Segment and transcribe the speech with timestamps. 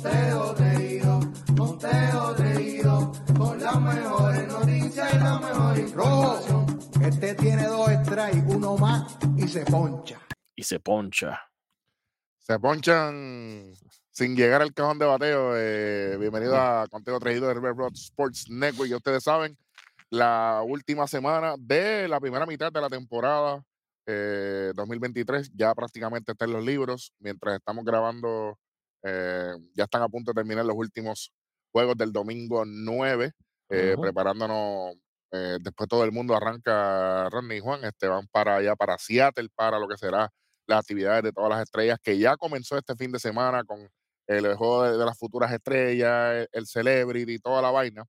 [0.00, 1.20] Conteo reído,
[1.56, 6.80] conteo reído, con las mejores noticias y la mejor información.
[7.02, 10.20] Este tiene dos strikes, uno más y se poncha.
[10.54, 11.40] Y se poncha.
[12.38, 13.72] Se ponchan
[14.12, 15.56] sin llegar al cajón de bateo.
[15.56, 18.88] Eh, bienvenido a Conteo Traído de River Road Sports Network.
[18.88, 19.58] Y ustedes saben,
[20.10, 23.64] la última semana de la primera mitad de la temporada
[24.06, 27.12] eh, 2023 ya prácticamente está en los libros.
[27.18, 28.56] Mientras estamos grabando,
[29.02, 31.32] eh, ya están a punto de terminar los últimos
[31.72, 33.32] juegos del domingo 9,
[33.70, 34.94] eh, preparándonos.
[35.32, 39.48] eh, después todo el mundo arranca, Rodney y Juan, este, van para allá, para Seattle,
[39.54, 40.30] para lo que será
[40.66, 43.88] las actividades de todas las estrellas, que ya comenzó este fin de semana con
[44.26, 48.04] el juego de, de las futuras estrellas, el, el Celebrity y toda la vaina.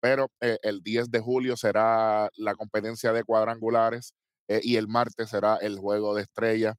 [0.00, 4.14] Pero eh, el 10 de julio será la competencia de cuadrangulares
[4.62, 6.74] y el martes será el juego de estrellas.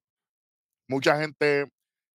[0.88, 1.68] Mucha gente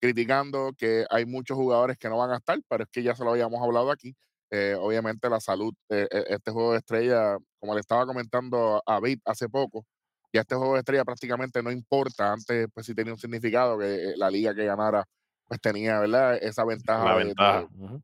[0.02, 3.24] criticando que hay muchos jugadores que no van a estar, pero es que ya se
[3.24, 4.16] lo habíamos hablado aquí.
[4.50, 9.00] Eh, obviamente la salud, eh, eh, este juego de estrella, como le estaba comentando a
[9.00, 9.86] Bit hace poco,
[10.32, 12.32] ya este juego de estrella prácticamente no importa.
[12.32, 15.04] Antes, pues sí tenía un significado que eh, la liga que ganara,
[15.46, 16.38] pues tenía, ¿verdad?
[16.42, 17.04] Esa ventaja.
[17.04, 17.68] La de- de- ventaja.
[17.78, 18.02] Ujú.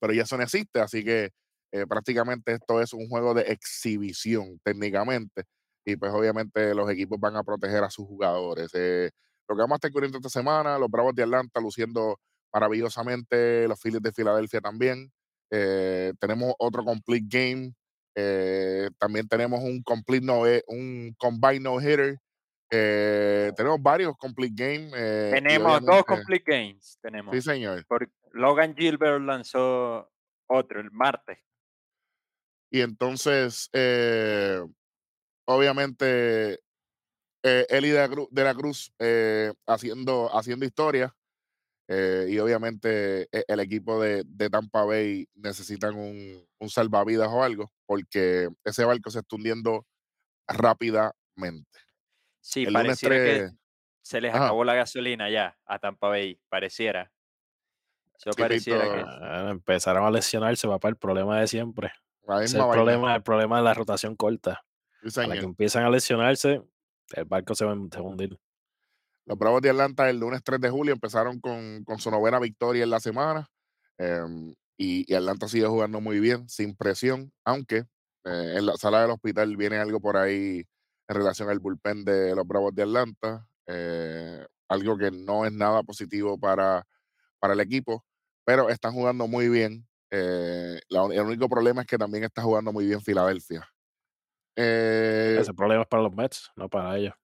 [0.00, 1.30] pero ya eso no existe, así que
[1.72, 5.44] eh, prácticamente esto es un juego de exhibición técnicamente
[5.84, 8.68] y pues obviamente los equipos van a proteger a sus jugadores.
[8.74, 9.10] Eh,
[9.48, 12.18] lo que vamos a estar cubriendo esta semana, los Bravos de Atlanta luciendo
[12.52, 15.12] maravillosamente, los Phillies de Filadelfia también.
[15.50, 17.74] Eh, tenemos otro complete game,
[18.14, 22.18] eh, también tenemos un complete no, eh, un combine no hitter.
[22.70, 24.86] Eh, tenemos varios complete game.
[24.88, 26.98] y Tenemos dos complete games.
[27.02, 27.34] Tenemos.
[27.34, 27.84] Sí, señor.
[28.32, 30.10] Logan Gilbert lanzó
[30.46, 31.38] otro el martes.
[32.70, 33.68] Y entonces,
[35.44, 36.60] obviamente,
[37.42, 41.14] eh, Eli de la Cruz, de la Cruz eh, haciendo, haciendo historia.
[41.88, 47.42] eh, y obviamente eh, el equipo de, de Tampa Bay necesitan un, un salvavidas o
[47.42, 49.86] algo, porque ese barco se está hundiendo
[50.48, 51.80] rápidamente.
[52.40, 53.52] Sí, El pareciera que 3,
[54.02, 54.46] se les Ajá.
[54.46, 56.40] acabó la gasolina ya a Tampa Bay.
[56.48, 57.12] Pareciera.
[58.18, 59.04] Eso pareciera que.
[59.04, 61.92] Ah, empezaron a lesionarse, papá, el problema de siempre.
[62.42, 64.64] es el problema, el problema de la rotación corta.
[65.04, 66.62] Sí, A la que empiezan a lesionarse,
[67.14, 68.38] el barco se va, a- hundir.
[69.24, 72.82] Los Bravos de Atlanta el lunes 3 de julio empezaron con, con su novena victoria
[72.82, 73.48] en la semana
[73.98, 77.78] em, y, Atlanta sigue jugando muy bien, sin presión, aunque
[78.24, 80.64] eh, en la sala del hospital viene algo por ahí
[81.08, 85.82] en relación al bullpen de los Bravos de Atlanta, eh, algo que no es nada
[85.84, 86.86] positivo para,
[87.38, 88.04] para el equipo,
[88.44, 89.86] pero están jugando muy bien.
[90.10, 93.71] eh, el único problema es que también está jugando muy bien Filadelfia.
[94.56, 97.14] Eh, Ese problema es para los Mets, no para ellos.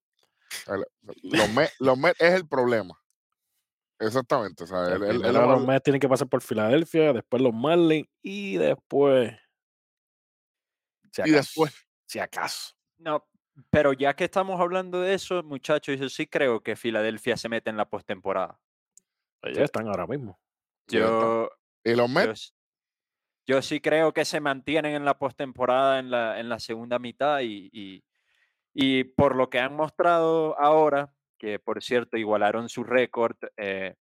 [0.67, 0.85] el-
[1.23, 2.99] los Mets, los Mets es el problema.
[4.01, 4.65] Exactamente.
[4.65, 8.09] O sea, el- el- el- los Mets tienen que pasar por Filadelfia, después los Marlins
[8.23, 9.33] y después.
[11.13, 11.71] Si Y después.
[11.73, 12.75] acaso, Si acaso.
[12.99, 13.27] No,
[13.71, 17.69] pero ya que estamos hablando de eso, muchachos, yo sí creo que Filadelfia se mete
[17.71, 18.59] en la postemporada.
[19.43, 20.39] Ellos están ahora mismo.
[20.87, 21.51] Yo,
[21.85, 22.55] y los Mets,
[23.49, 27.41] yo sí creo que se mantienen en la postemporada en la, en la segunda mitad
[27.41, 28.05] y, y,
[28.75, 33.95] y por lo que han mostrado ahora, que por cierto igualaron su récord eh,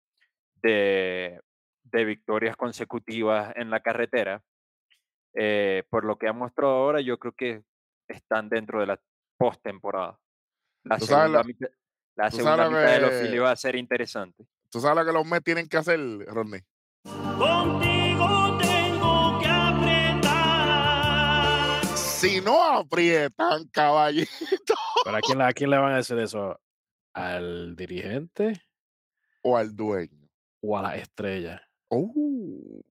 [0.55, 1.39] de,
[1.83, 4.43] de victorias consecutivas en la carretera,
[5.33, 7.63] eh, por lo que han mostrado ahora, yo creo que
[8.09, 8.99] están dentro de la
[9.37, 10.19] postemporada.
[10.83, 11.67] La segunda, mitad,
[12.15, 14.45] la segunda mitad de los que- Phillies va a ser interesante.
[14.69, 16.59] ¿tú sabes lo que los Mets tienen que hacer, Rodney?
[17.37, 17.96] Contigo
[22.19, 24.73] Si no aprietan, caballito.
[25.03, 26.59] Pero ¿a quién, le- a quién le van a decir eso?
[27.13, 28.61] ¿Al dirigente
[29.43, 30.27] O al dueño.
[30.61, 31.61] o a la estrella?
[31.89, 32.81] Uh.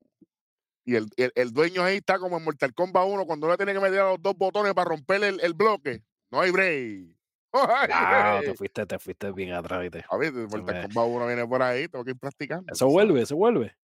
[0.84, 3.72] Y el, el- el dueño ahí está como en Mortal Kombat 1 cuando uno tiene
[3.75, 6.03] que meter a los dos botones para romper el, el bloque.
[6.31, 7.17] No hay break.
[7.58, 8.58] Ah, te break.
[8.58, 9.81] fuiste, te fuiste bien atrás.
[9.81, 10.05] ¿viste?
[10.11, 12.72] A ver, Mortal me- Kombat 1 viene por ahí, tengo que ir practicando.
[12.72, 13.75] Eso vuelve, eso vuelve.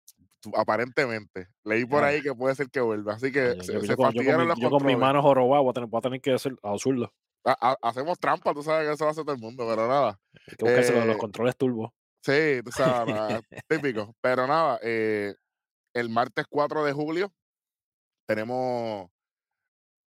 [0.56, 1.48] Aparentemente.
[1.64, 2.08] Leí por Ah.
[2.08, 3.14] ahí que puede ser que vuelva.
[3.14, 4.92] Así que Yo, se, yo- se con, yo con fastidiaron mi, los yo con mi
[4.92, 4.98] controles.
[4.98, 6.76] mano jorobada voy a tener, voy a tener que hacer a
[7.82, 10.18] hacemos trampa, tú sabes que eso lo hace todo el mundo, pero nada.
[10.48, 11.92] Hay que buscarse los- los Eh, controles turbo.
[12.24, 12.70] Sí, tú
[13.06, 14.14] sabes, nada, típico.
[14.20, 15.34] Pero nada, eh,
[15.94, 17.32] el martes 4 de julio
[18.28, 19.10] tenemos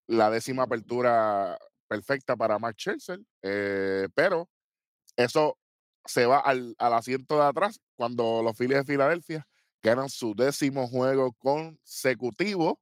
[0.07, 1.57] la décima apertura
[1.88, 4.49] perfecta para Mark Scherzer, eh, pero
[5.17, 5.57] eso
[6.05, 9.47] se va al, al asiento de atrás cuando los Phillies de Filadelfia
[9.85, 12.79] ganan su décimo juego consecutivo.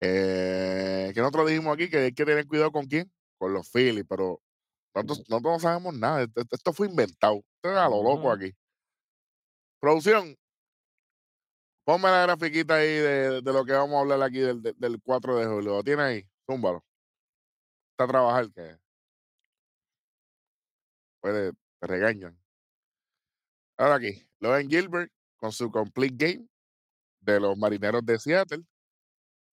[0.00, 4.04] Eh, que nosotros dijimos aquí que hay que tener cuidado con quién, con los Phillies,
[4.08, 4.40] pero
[4.94, 6.22] nosotros, nosotros no sabemos nada.
[6.24, 7.36] Esto, esto fue inventado.
[7.56, 8.52] Esto es a lo loco aquí.
[9.80, 10.36] Producción,
[11.86, 15.02] Ponme la grafiquita ahí de, de lo que vamos a hablar aquí del, del- del
[15.02, 15.72] 4 de julio.
[15.76, 16.28] ¿Lo tiene ahí?
[16.46, 16.82] Zúmbalo.
[17.92, 18.76] Está a trabajar que
[21.20, 22.38] puede, te regañan.
[23.78, 25.12] Ahora aquí, Logan Gilbert
[25.44, 26.48] con su complete game
[27.20, 28.64] de los marineros de Seattle.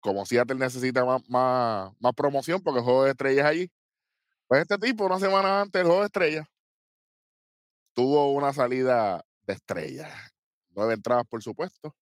[0.01, 3.71] Como Seattle necesita más, más, promoción porque el juego de estrellas allí.
[4.47, 6.49] Pues este tipo, una semana antes del juego de estrellas,
[7.93, 10.09] tuvo una salida de estrella.
[10.71, 11.95] Nueve entradas, por supuesto.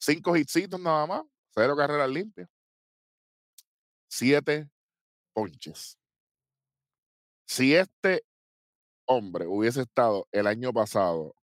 [0.00, 1.22] Cinco hitsitos nada más.
[1.50, 2.48] Cero carreras limpias.
[4.08, 4.68] Siete
[5.32, 5.96] ponches.
[7.46, 8.24] Si este
[9.06, 11.36] hombre hubiese estado el año pasado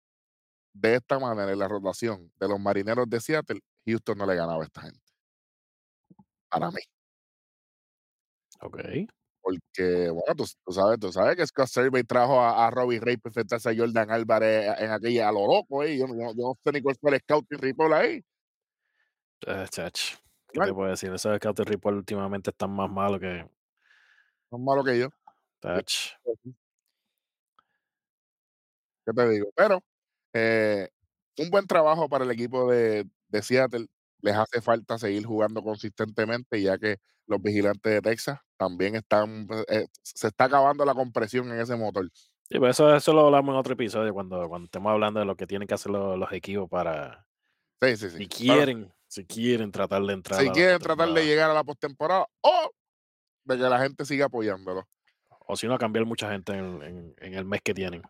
[0.73, 4.63] de esta manera en la rotación de los marineros de Seattle, Houston no le ganaba
[4.63, 4.99] a esta gente.
[6.49, 6.81] Para mí.
[8.61, 8.77] Ok.
[9.41, 13.17] Porque, bueno, tú, tú sabes, tú sabes que Scott Survey trajo a, a Robbie Ray
[13.17, 15.97] para enfrentarse a Jordan Álvarez en aquella a lo loco, eh.
[15.97, 18.23] Yo, no- yo yo no sé ni cuál fue el scouting report ahí.
[19.47, 20.17] Eh, chach,
[20.51, 21.11] ¿Qué te puedo decir?
[21.13, 23.49] Esos scouting report últimamente están más malos que.
[24.51, 25.09] Más malo que yo.
[25.61, 26.13] chach.
[29.05, 29.49] ¿Qué te digo?
[29.55, 29.81] Pero
[30.33, 30.89] eh,
[31.37, 33.87] un buen trabajo para el equipo de, de Seattle.
[34.21, 39.47] Les hace falta seguir jugando consistentemente, ya que los vigilantes de Texas también están.
[39.69, 42.09] eh, se está acabando la compresión en ese motor.
[42.51, 45.35] Sí, pues eso, eso lo hablamos en otro episodio cuando, cuando estemos hablando de lo
[45.35, 47.25] que tienen que hacer los, los equipos para.
[47.81, 48.17] Sí, sí, sí.
[48.17, 50.39] Si Pero quieren, si quieren tratar de entrar.
[50.39, 52.71] a si la quieren tratar de llegar a la postemporada o
[53.45, 54.85] de que la gente siga apoyándolo.
[55.47, 58.01] O si no, cambiar mucha gente en, en- en el mes que tienen.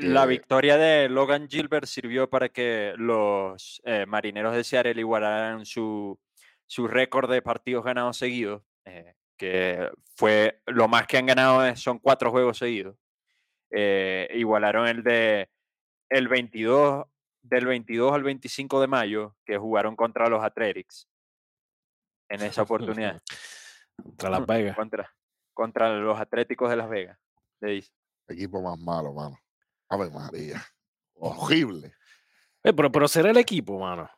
[0.00, 5.64] La que- victoria de Logan Gilbert sirvió para que los eh, marineros de Seattle igualaran
[5.66, 6.18] su,
[6.66, 11.98] su récord de partidos ganados seguidos, eh, que fue lo más que han ganado son
[11.98, 12.96] cuatro juegos seguidos.
[13.70, 15.50] Eh, igualaron el de
[16.08, 17.04] el 22
[17.42, 21.06] del 22 al 25 de mayo que jugaron contra los Athletics
[22.30, 23.20] en esa oportunidad
[24.02, 24.76] Contra Las Vegas.
[24.76, 25.14] contra,
[25.54, 27.18] contra los Atléticos de Las Vegas.
[27.60, 27.92] le dice.
[28.28, 29.38] Equipo más malo, mano.
[29.88, 30.64] Ave María.
[31.14, 31.92] Horrible.
[32.64, 34.08] Eh, pero, pero será el equipo, mano.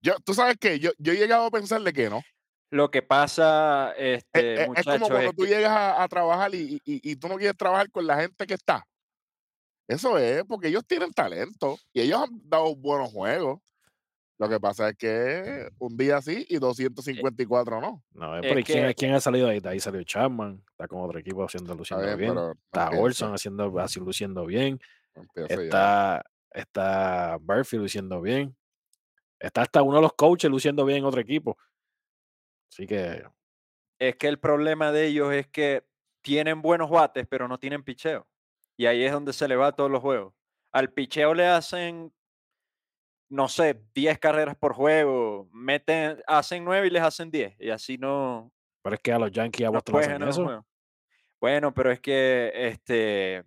[0.00, 2.22] Yo, tú sabes que yo, yo he llegado a pensar de que no.
[2.70, 6.02] Lo que pasa, Eh, este, eh, es muchachos, como cuando es tú que- llegas a,
[6.02, 8.84] a trabajar y, y- y tú no quieres trabajar con la gente que está.
[9.88, 13.60] Eso es, porque ellos tienen talento y ellos han dado buenos juegos.
[14.38, 18.04] Lo que pasa es que un día sí y 254 no.
[18.12, 19.58] No, eh, Es pero ¿y ¿quién, que- quién ha salido ahí?
[19.60, 23.78] De ahí salió Chapman, está con otro equipo haciendo luciendo bien, no Está Olson haciendo,
[23.80, 24.78] así luciendo bien.
[25.16, 25.54] no ya.
[25.56, 28.56] Está, está Murphy luciendo bien.
[29.40, 31.56] Está hasta uno de los coaches luciendo bien en otro equipo.
[32.72, 33.24] Así que
[33.98, 35.84] es que el problema de ellos es que
[36.22, 38.28] tienen buenos bates, pero no tienen picheo.
[38.76, 40.34] Y ahí es donde se le va a todos los juegos.
[40.72, 42.12] Al picheo le hacen,
[43.28, 47.56] no sé, 10 carreras por juego, meten, hacen 9 y les hacen 10.
[47.60, 48.52] Y así no,
[48.82, 50.66] pero es que a los Yankees a Boston hacen eso.
[51.40, 53.44] Bueno, pero es que este,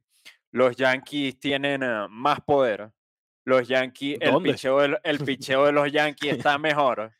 [0.51, 2.91] los Yankees tienen eh, más poder.
[3.43, 7.11] Los Yankees, el picheo, de, el picheo de los Yankees está mejor.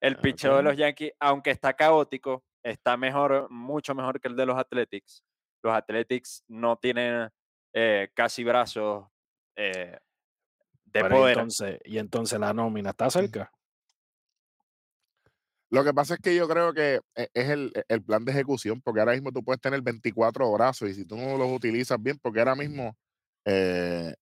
[0.00, 4.36] El Ah, picheo de los Yankees, aunque está caótico, está mejor, mucho mejor que el
[4.36, 5.24] de los Athletics.
[5.62, 7.30] Los Athletics no tienen
[7.72, 9.06] eh, casi brazos
[9.56, 9.98] eh,
[10.92, 11.38] de Pero poder.
[11.38, 13.52] entonces, y entonces la nómina está cerca.
[15.70, 18.80] Lo que pasa es que yo creo que e- es el, el plan de ejecución,
[18.82, 22.18] porque ahora mismo tú puedes tener 24 brazos y si tú no los utilizas bien,
[22.20, 22.96] porque ahora mismo,
[23.44, 24.14] eh,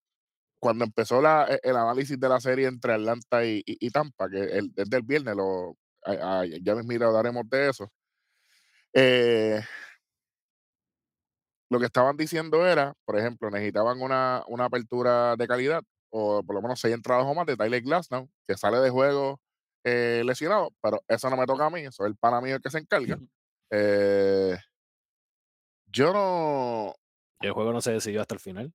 [0.60, 4.28] cuando empezó la- e- el análisis de la serie entre Atlanta y, y- y Tampa,
[4.30, 7.90] que el, desde el viernes, lo, a- a- ya mismo hablaremos de eso,
[8.94, 9.60] eh,
[11.70, 16.54] lo que estaban diciendo era, por ejemplo, necesitaban una, una apertura de calidad, o por
[16.54, 19.40] lo menos seis entradas o más de Tyler Glasnow, que sale de juego
[19.84, 22.62] eh, lesionado, pero eso no me toca a mí, eso es el pana mío el
[22.62, 23.18] que se encarga.
[23.70, 24.56] Eh,
[25.86, 26.94] yo no.
[27.40, 28.72] El juego no se decidió hasta el final.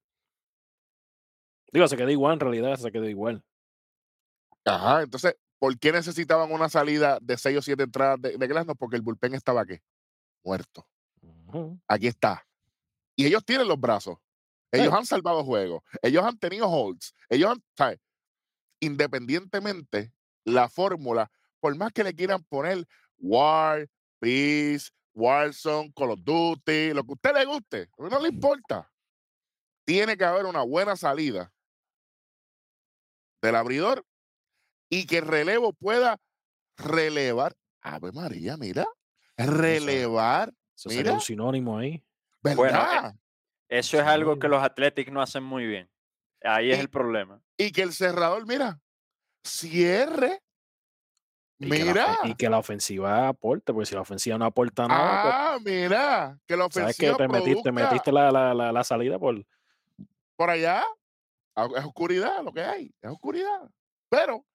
[1.71, 3.43] Digo, se quedó igual en realidad, se quedó igual.
[4.65, 8.75] Ajá, entonces, ¿por qué necesitaban una salida de seis o siete entradas de, de Glasnow?
[8.75, 9.79] Porque el bullpen estaba aquí,
[10.43, 10.87] muerto.
[11.87, 12.45] Aquí está.
[13.15, 14.17] Y ellos tienen los brazos.
[14.73, 15.83] Ellos han salvado juegos.
[16.01, 17.13] Ellos han tenido holds.
[17.29, 17.99] Ellos han, ¿sabes?
[18.81, 20.11] Independientemente,
[20.43, 22.85] la fórmula, por más que le quieran poner
[23.17, 23.87] War,
[24.19, 28.91] Peace, Warzone, Call of Duty, lo que a usted le guste, no le importa.
[29.85, 31.53] Tiene que haber una buena salida
[33.41, 34.05] del abridor
[34.89, 36.17] y que el relevo pueda
[36.77, 37.55] relevar.
[37.81, 38.85] Ave María, mira.
[39.37, 41.13] Relevar, Eso sería Mira.
[41.15, 42.03] un sinónimo ahí.
[42.41, 42.57] ¿verdad?
[42.57, 43.19] Bueno, eh,
[43.73, 45.89] Eso es algo que los Athletics no hacen muy bien.
[46.43, 47.41] Ahí es el problema.
[47.57, 48.79] y que el cerrador, mira,
[49.43, 50.41] cierre.
[51.57, 52.17] Y que, la, Mira.
[52.23, 56.39] y que la ofensiva aporte, porque si la ofensiva no aporta nada, pues, Ah, mira.
[56.45, 59.43] Que la sabes que ofensiva te metiste, te metiste la, la, la, salida por.
[60.35, 60.83] por allá.
[61.77, 62.93] Es oscuridad lo que hay.
[63.01, 63.69] Es oscuridad.
[64.09, 64.45] Pero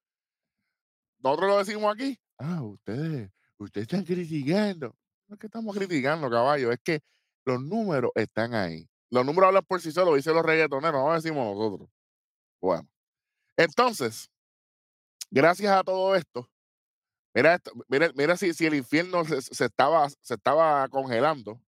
[1.21, 2.19] nosotros lo decimos aquí.
[2.39, 4.95] Ah, ustedes, ustedes están criticando.
[5.27, 6.71] No es que estamos criticando, caballo.
[6.71, 7.01] Es que
[7.45, 8.89] los números están ahí.
[9.11, 11.89] Los números hablan por sí solos, dicen los reggaetoneros, no decimos nosotros.
[12.61, 12.89] Bueno.
[13.57, 14.31] Entonces,
[15.31, 16.49] gracias a todo esto,
[17.35, 21.61] mira, esto, mira, mira si, si el infierno se, se estaba, se estaba congelando.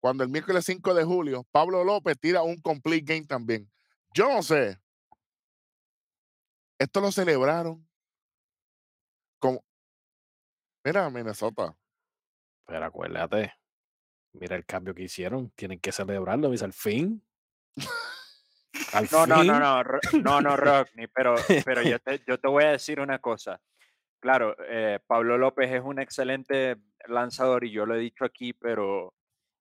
[0.00, 3.70] Cuando el miércoles 5 de julio, Pablo López tira un complete game también.
[4.14, 4.78] Yo no sé.
[6.78, 7.86] Esto lo celebraron
[9.38, 9.64] como.
[10.84, 11.76] Mira, Minnesota.
[12.66, 13.52] Pero acuérdate,
[14.40, 15.50] mira el cambio que hicieron.
[15.50, 17.22] Tienen que celebrarlo, dice, al fin.
[18.92, 19.46] Al No, no, fin.
[19.46, 19.84] no, no,
[20.22, 23.60] no, no, Rodney, pero, pero yo, te, yo te voy a decir una cosa.
[24.20, 26.76] Claro, eh, Pablo López es un excelente
[27.06, 29.14] lanzador y yo lo he dicho aquí, pero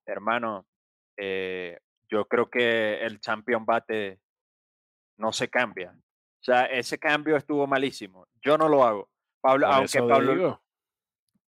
[0.06, 0.66] hermano,
[1.18, 1.80] eh,
[2.10, 4.20] yo creo que el champion bate
[5.18, 5.92] no se cambia.
[5.92, 8.28] O sea, ese cambio estuvo malísimo.
[8.42, 9.10] Yo no lo hago.
[9.42, 10.64] Pablo, Por aunque eso Pablo, digo.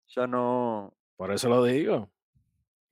[0.08, 0.94] yo no.
[1.17, 2.12] Por eso lo digo.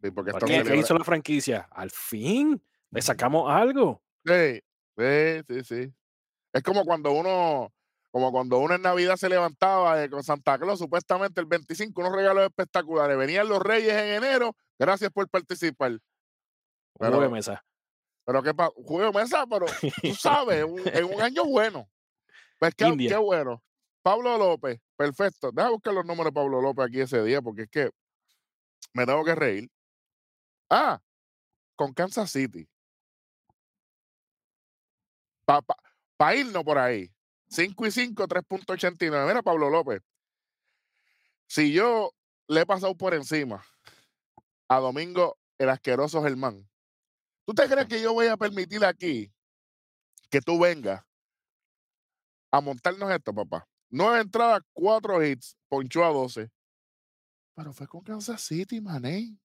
[0.03, 1.67] Sí, porque ¿Qué hizo la franquicia?
[1.71, 2.61] Al fin.
[2.91, 4.03] Le sacamos algo.
[4.25, 4.61] Sí,
[4.97, 5.93] sí, sí, sí.
[6.51, 7.73] Es como cuando uno,
[8.11, 12.13] como cuando uno en Navidad se levantaba eh, con Santa Claus, supuestamente el 25, unos
[12.13, 13.17] regalos espectaculares.
[13.17, 15.97] Venían los Reyes en enero, gracias por participar.
[16.99, 17.63] Pero- juego de mesa.
[18.25, 18.51] Pero qué
[18.85, 19.65] juego de mesa, pero
[20.01, 21.89] tú sabes, un- en un año bueno.
[22.59, 23.63] Pues qué, qué bueno.
[24.01, 25.49] Pablo López, perfecto.
[25.53, 27.89] Deja buscar los números de Pablo López aquí ese día, porque es que
[28.93, 29.69] me tengo que reír.
[30.75, 30.99] Ah,
[31.75, 32.67] con Kansas City.
[35.45, 35.75] Para pa,
[36.17, 37.13] pa irnos por ahí.
[37.49, 39.27] 5 y 5, 3.89.
[39.27, 40.01] Mira, Pablo López.
[41.45, 42.09] Si yo
[42.47, 43.63] le he pasado por encima
[44.67, 46.67] a Domingo el asqueroso Germán,
[47.45, 49.31] ¿tú te crees que yo voy a permitir aquí
[50.31, 51.05] que tú vengas
[52.49, 53.67] a montarnos esto, papá?
[53.91, 56.49] Nueve entradas, cuatro hits, ponchó a 12.
[57.53, 59.37] Pero fue con Kansas City, mané.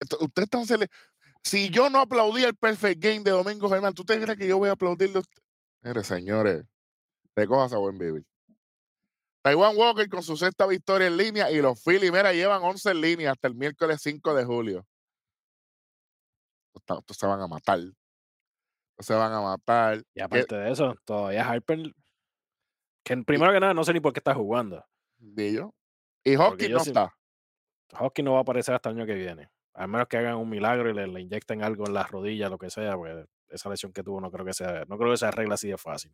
[0.00, 0.88] Ustedes están cele-
[1.42, 4.58] Si yo no aplaudía el perfect game de Domingo Germán, ¿tú te crees que yo
[4.58, 5.16] voy a aplaudirle?
[5.18, 5.42] a usted?
[5.82, 6.64] Mire, señores,
[7.36, 8.24] recojas a buen vivir.
[9.42, 13.00] Taiwan Walker con su sexta victoria en línea y los Phillies, mira, llevan 11 en
[13.00, 14.86] línea hasta el miércoles 5 de julio.
[16.74, 17.78] Estos se van a matar.
[17.78, 20.02] Estos se van a matar.
[20.14, 21.92] Y aparte de eso, todavía Harper.
[23.04, 24.84] Que primero que nada, no sé ni por qué está jugando.
[25.18, 25.74] Di yo.
[26.24, 27.14] Y yo no sí- está.
[27.94, 29.48] Hockey no va a aparecer hasta el año que viene.
[29.74, 32.58] A menos que hagan un milagro y le, le inyecten algo en las rodillas, lo
[32.58, 35.26] que sea, porque esa lesión que tuvo no creo que sea, no creo que se
[35.26, 36.12] arregle así de fácil.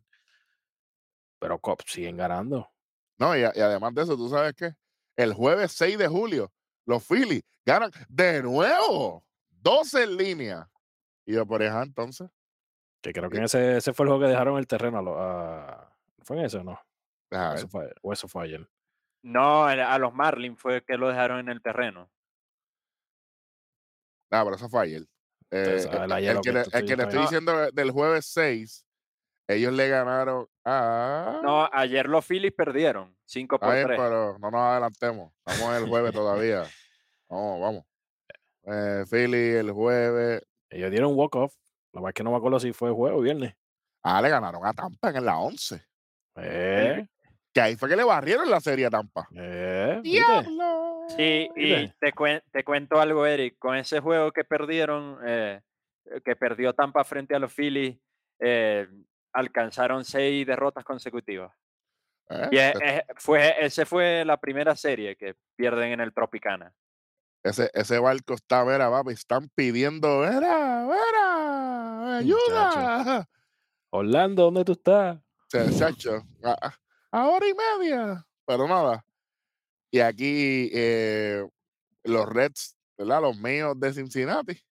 [1.39, 2.69] Pero Cops siguen ganando.
[3.17, 4.73] No, y, a- y además de eso, ¿tú sabes qué?
[5.15, 6.51] El jueves 6 de julio,
[6.85, 9.25] los Phillies ganan de nuevo.
[9.49, 10.69] 12 en línea.
[11.25, 12.29] Y yo por ejemplo, entonces.
[13.01, 15.19] Que creo que en ese, ese fue el juego que dejaron el terreno a, lo-
[15.21, 16.79] a- ¿Fue en ese o no?
[17.55, 18.67] Eso fue, o eso fue ayer.
[19.23, 22.09] No, a a los Marlins fue que lo dejaron en el terreno.
[24.31, 25.05] Ah, pero eso fue ayer.
[25.51, 28.85] Entonces, Eh, el que que le, el que estoy diciendo de- del jueves 6,
[29.47, 31.39] ellos le ganaron a.
[31.43, 33.99] No, ayer los Phillies perdieron 5 por Está bien, 3.
[33.99, 35.31] pero no nos adelantemos.
[35.45, 36.63] Estamos en el jueves todavía.
[37.29, 37.83] Vamos, vamos.
[38.63, 40.41] Eh, Philly el jueves.
[40.69, 41.53] Ellos dieron un walk-off.
[41.93, 43.53] La verdad es que no me acuerdo si fue jueves o viernes.
[44.03, 45.81] Ah, le ganaron a Tampa en la 11.
[46.37, 47.07] Eh,
[47.53, 49.27] Que ahí fue que le barrieron la serie a Tampa.
[49.35, 50.19] eh, ¿viste?
[50.19, 50.94] ¡Diablo!
[51.09, 51.95] Sí, y Mire.
[51.99, 53.57] te, cuen- te cuento algo, Eric.
[53.59, 55.61] Con ese juego que perdieron, eh,
[56.05, 57.97] eh, que perdió Tampa frente a los Phillies,
[58.39, 58.87] eh,
[59.33, 61.53] alcanzaron seis derrotas consecutivas.
[62.29, 66.13] Eh, Y es- e- es- fue, ese fue la primera serie que pierden en el
[66.13, 66.73] Tropicana.
[67.43, 72.33] ese, ese barco está, mira, papi, están pidiendo, mira, mira, ayuda.
[73.91, 75.19] Orlando, ¿dónde tú estás?
[75.47, 76.79] Se- Chacho, a, a-
[77.11, 78.25] a hora y media.
[78.47, 79.04] Pero nada.
[79.95, 81.47] Y aquí eh,
[82.03, 83.21] los Reds, ¿verdad?
[83.21, 84.61] Los míos de Cincinnati.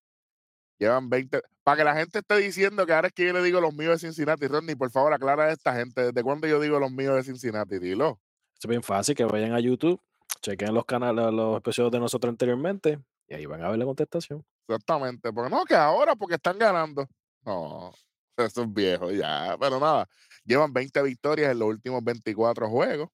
[0.79, 1.41] Llevan 20.
[1.63, 3.93] Para que la gente esté diciendo que ahora es que yo le digo los míos
[3.93, 6.03] de Cincinnati, Rodney, por favor, aclara a esta gente.
[6.03, 7.79] ¿Desde cuándo yo digo los míos de Cincinnati?
[7.79, 8.21] Dilo.
[8.61, 9.99] Es bien fácil que vayan a YouTube,
[10.43, 14.45] chequen los canales, los episodios de nosotros anteriormente y ahí van a ver la contestación.
[14.69, 15.33] Exactamente.
[15.33, 17.09] Porque no, que ahora porque están ganando.
[17.47, 17.95] No,
[18.37, 19.57] eso es viejo ya.
[19.59, 20.07] Pero nada,
[20.45, 23.09] llevan 20 victorias en los últimos 24 juegos.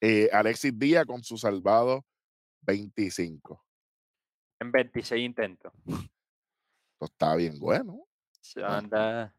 [0.00, 2.04] Eh, Alexis Díaz con su salvado
[2.62, 3.64] 25.
[4.60, 5.72] En 26 intentos.
[5.86, 8.06] Esto está bien bueno.
[8.40, 9.34] Se anda.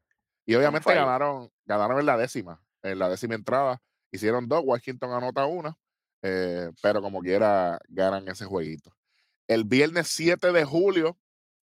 [0.45, 3.81] Y obviamente ganaron, ganaron en la décima, en la décima entrada.
[4.11, 5.77] Hicieron dos, Washington anota una,
[6.21, 8.95] eh, pero como quiera ganan ese jueguito.
[9.47, 11.17] El viernes 7 de julio,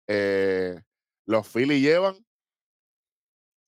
[0.08, 0.82] eh,
[1.26, 2.26] los Phillies llevan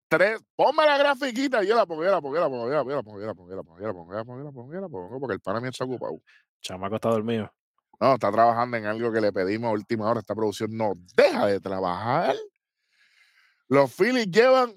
[0.07, 0.39] tres.
[0.55, 3.03] Ponme la grafiquita, pongo, yo la pongo, yo la pongo, yo la pongo, yo la
[3.03, 4.51] pongo, yo la pongo, yo la pongo, yo la pongo, yo la pongo, yo la
[4.51, 6.21] pongo, yo la pongo, porque el pana mío está ocupado.
[6.61, 7.51] Chamaco está dormido.
[7.99, 10.19] No, está trabajando en algo que le pedimos a última hora.
[10.19, 12.35] Esta producción no deja de trabajar.
[13.67, 14.75] Los Phillies llevan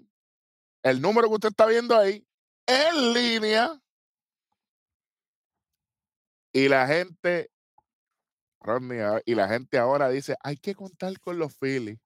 [0.82, 2.26] el número que usted está viendo ahí
[2.66, 3.80] en línea.
[6.52, 7.50] Y la gente,
[9.24, 11.98] y la gente ahora dice, hay que contar con los Phillies.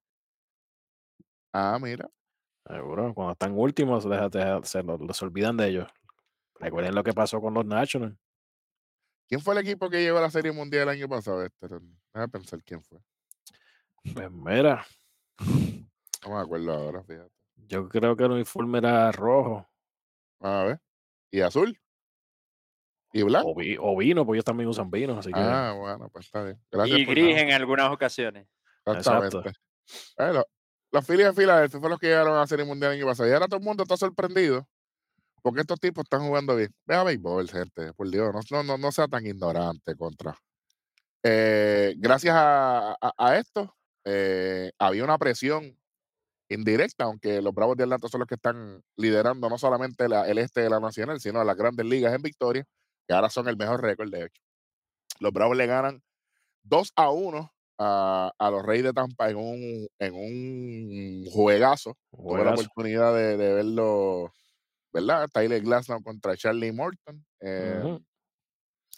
[1.53, 2.09] Ah, mira.
[2.77, 5.89] Seguro, cuando están últimos, déjate, se los, los olvidan de ellos.
[6.55, 8.17] Recuerden lo que pasó con los Nationals.
[9.29, 11.45] ¿Quién fue el equipo que llegó a la Serie Mundial el año pasado?
[11.45, 11.67] Este?
[11.69, 12.99] Déjame pensar quién fue.
[14.15, 14.87] Pues mira,
[16.25, 17.31] No me acuerdo ahora, fíjate.
[17.57, 19.69] yo creo que el uniforme era rojo
[20.41, 20.81] A ver.
[21.31, 21.79] ¿Y azul?
[23.13, 23.51] ¿Y blanco?
[23.51, 26.43] o, vi- o vino, porque ellos también usan vino, así que Ah, bueno, pues está
[26.43, 26.59] bien.
[26.71, 27.41] Gracias Y por gris nada.
[27.43, 28.49] en algunas ocasiones.
[28.87, 29.37] Exactamente.
[29.39, 29.61] Exacto.
[30.17, 30.45] Bueno,
[30.93, 33.29] los Phillies de Filadelfia fueron los que llegaron a la Serie Mundial el año pasado.
[33.29, 34.67] Y ahora todo el mundo está sorprendido
[35.43, 36.75] porque estos tipos están jugando bien.
[36.87, 38.33] Ve a béisbol, gente, por Dios.
[38.51, 40.37] No, no, no, sea tan ignorante contra.
[41.25, 45.77] Eh, gracias a esto, eh, había una presión
[46.49, 50.39] indirecta, aunque los Bravos de Atlanta son los que están liderando no solamente la- el
[50.39, 52.65] este de la Nacional, sino las grandes ligas en victoria,
[53.09, 54.43] que ahora son el mejor récord, de hecho.
[55.21, 56.03] Los Bravos le ganan
[56.65, 61.97] 2 a 1 a, a los Reyes de Tampa en un, en un juegazo.
[62.27, 62.63] Tuve la juegazo.
[62.63, 64.33] oportunidad de, de verlo,
[64.93, 65.29] ¿verdad?
[65.33, 67.25] Tyler Glasnow contra Charlie Morton.
[67.41, 68.05] Eh, Ujú.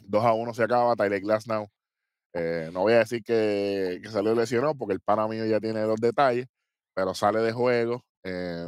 [0.01, 0.97] 2 a 1 se acaba.
[0.97, 1.69] Tyler Glasnow,
[2.35, 5.81] eh, no voy a decir que, que salió lesionado porque el pana mío ya tiene
[5.83, 6.47] dos detalles,
[6.95, 8.03] pero sale de juego.
[8.25, 8.67] eh,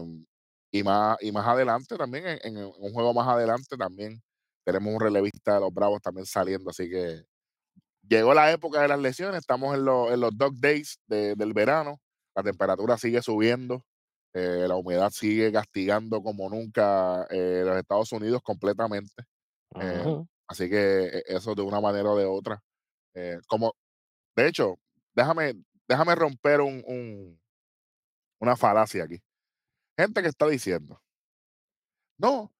[0.72, 4.20] y, más, y más adelante también, en, en un juego más adelante también,
[4.64, 6.70] tenemos un relevista de los Bravos también saliendo.
[6.70, 7.22] Así que
[8.08, 11.52] llegó la época de las lesiones, estamos en, los en los dog days de- del
[11.54, 12.00] verano,
[12.34, 13.84] la temperatura sigue subiendo,
[14.34, 19.12] eh, la humedad sigue castigando como nunca eh, los Estados Unidos completamente.
[19.80, 20.12] eh.
[20.48, 22.60] Así que eso de una manera o de otra.
[23.48, 23.74] como,
[24.36, 24.76] de hecho,
[25.14, 25.54] déjame,
[25.88, 27.40] déjame romper un, un-
[28.40, 29.20] una falacia aquí.
[29.98, 31.00] Gente que está diciendo,
[32.18, 32.52] no,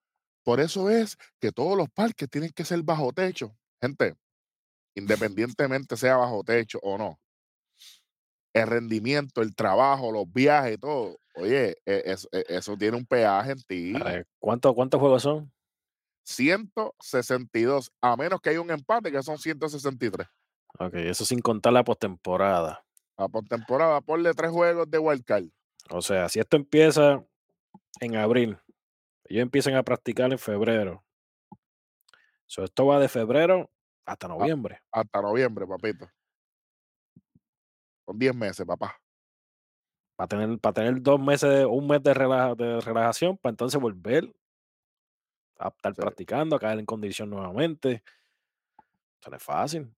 [0.45, 3.57] por eso es que todos los parques tienen que ser bajo techo.
[3.81, 4.15] Gente,
[4.97, 7.21] independientemente sea bajo techo o no,
[8.53, 13.63] el rendimiento, el trabajo, los viajes todo, oye, e- e- eso, tiene un peaje en
[13.63, 13.93] ti.
[14.39, 15.53] ¿cuántos, ¿Cuántos juegos son?
[16.25, 20.27] 162, a menos que haya un empate, que son 163.
[20.79, 22.85] Ok, eso sin contar la postemporada.
[23.17, 25.47] A por temporada, ponle tres juegos de wildcard.
[25.91, 27.25] O sea, si esto empieza
[28.01, 28.59] en abril,
[29.25, 31.05] ellos empiezan a practicar en febrero.
[32.47, 33.71] So, esto va de febrero
[34.07, 34.81] hasta noviembre.
[34.93, 36.09] hasta noviembre, papito.
[38.07, 38.99] Son 10 meses, papá.
[40.17, 44.35] Para tener, para tener dos meses, un mes de, relaja- de relajación, para entonces volver
[45.59, 46.01] a estar Sí.
[46.01, 48.03] practicando, a caer en condición nuevamente.
[49.21, 49.95] Eso no es fácil.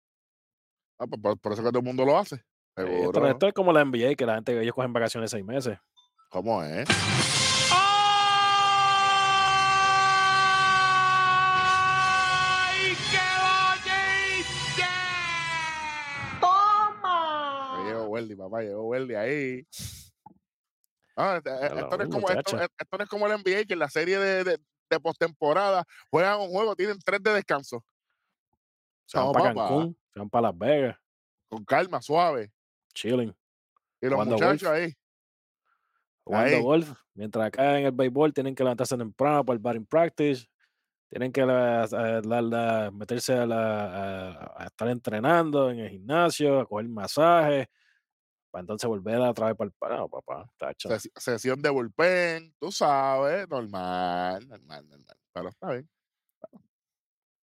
[0.99, 2.43] Ah, pues por, por eso que todo el mundo lo hace.
[2.77, 5.79] Esto, esto es como la NBA, que la gente, ellos cogen vacaciones seis meses.
[6.31, 6.87] ¿Cómo es?
[18.19, 19.67] Weldy, papá, llegó Weldy ahí.
[21.17, 23.65] Ah, este- Ya esto, lo no es como, esto, esto no es como el NBA,
[23.65, 24.59] que en la serie de, de,
[24.91, 27.85] de postemporada juegan un juego, tienen tres de descanso.
[29.07, 29.55] Se van para.
[29.55, 30.97] Cancún, se van para Las Vegas,
[31.49, 32.53] Con calma, suave.
[32.95, 33.35] chilling,
[34.01, 34.75] Y los Jugando muchachos golf.
[34.75, 34.95] ahí.
[36.25, 36.63] jugando Ahí.
[36.63, 36.93] golf.
[37.15, 40.47] Mientras acá en el béisbol tienen que levantarse temprano para el batting practice.
[41.09, 41.87] Tienen que la-
[42.23, 43.87] la- la- meterse a, la-
[44.37, 47.67] a- a estar entrenando en el gimnasio, a coger masajes,
[48.51, 50.51] para entonces volver a otra vez para el parado, papá.
[50.57, 50.89] tacho.
[51.17, 55.17] Sesión de bullpen, tú sabes, normal, normal, normal.
[55.33, 55.89] Pero está bien.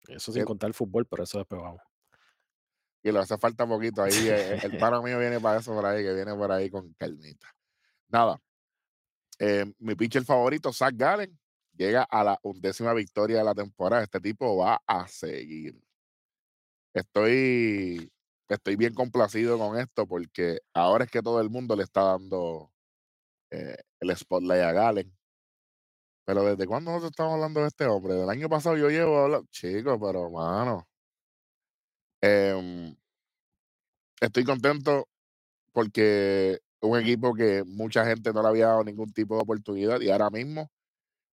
[0.08, 1.80] Eso sin el- contar el fútbol, pero eso después vamos.
[3.02, 4.12] Y le hace falta poquito ahí.
[4.28, 7.48] eh, El pana mío viene para eso por ahí, que viene por ahí con calmita.
[8.08, 8.40] Nada.
[9.38, 11.38] eh, mi pitcher favorito, Zach Gallen,
[11.76, 14.02] llega a la undécima victoria de la temporada.
[14.04, 15.78] Este tipo va a seguir.
[16.92, 18.10] Estoy,
[18.48, 22.70] estoy bien complacido con esto porque ahora es que todo el mundo le está dando
[23.50, 25.12] eh, el spotlight a Gallen.
[26.26, 28.14] Pero ¿desde cuándo nosotros estamos hablando de este hombre?
[28.14, 29.46] Del año pasado yo llevo hablando.
[29.50, 30.86] Chico, pero mano.
[32.22, 32.96] Em,
[34.20, 35.08] estoy contento
[35.72, 40.10] porque un equipo que mucha gente no le había dado ningún tipo de oportunidad y
[40.10, 40.70] ahora mismo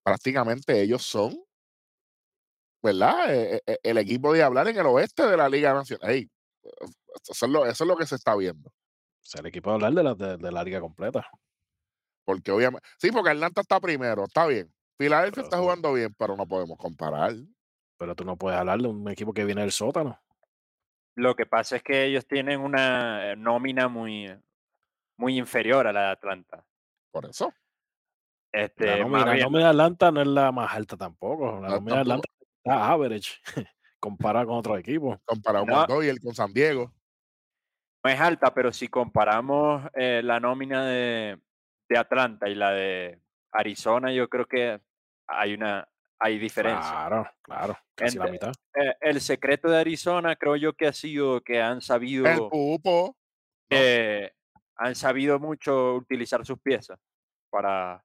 [0.04, 1.36] prácticamente ellos son,
[2.84, 3.34] ¿verdad?
[3.34, 6.10] Eh, eh, el equipo de hablar en el oeste de la Liga Nacional.
[6.12, 6.30] Ey,
[7.30, 8.69] eso, es lo, eso es lo que se está viendo.
[8.69, 11.28] O sea, el equipo hablar de la, de, de la liga completa.
[12.26, 14.71] Porque obviamente, sí, porque Atlanta está primero, está bien.
[14.97, 17.34] Filadelfia está jugando bien, pero no podemos comparar.
[17.97, 20.19] Pero tú no puedes hablar de un equipo que viene del sótano.
[21.15, 24.34] Lo que pasa es que ellos tienen una nómina muy,
[25.17, 26.65] muy inferior a la de Atlanta.
[27.12, 27.54] Por eso.
[28.54, 31.60] La Este, nómina, la nómina de Atlanta no es la más alta tampoco.
[31.62, 32.28] La No, nómina de Atlanta
[32.63, 33.41] está average
[34.01, 35.17] comparada con otros equipos.
[35.23, 35.85] Comparado No.
[35.85, 36.91] con Doyle, con San Diego.
[38.03, 41.39] no es alta, pero si comparamos eh, la nómina de,
[41.87, 43.21] de Atlanta y la de
[43.53, 44.81] Arizona, yo creo que
[45.27, 45.87] hay una
[46.23, 46.91] hay diferencia.
[46.91, 48.51] Claro, claro, casi la mitad.
[48.75, 53.15] Eh, el secreto de Arizona creo yo que ha sido que han sabido El pupo.
[53.71, 54.31] eh,
[54.77, 56.99] han sabido mucho utilizar sus piezas
[57.51, 58.03] para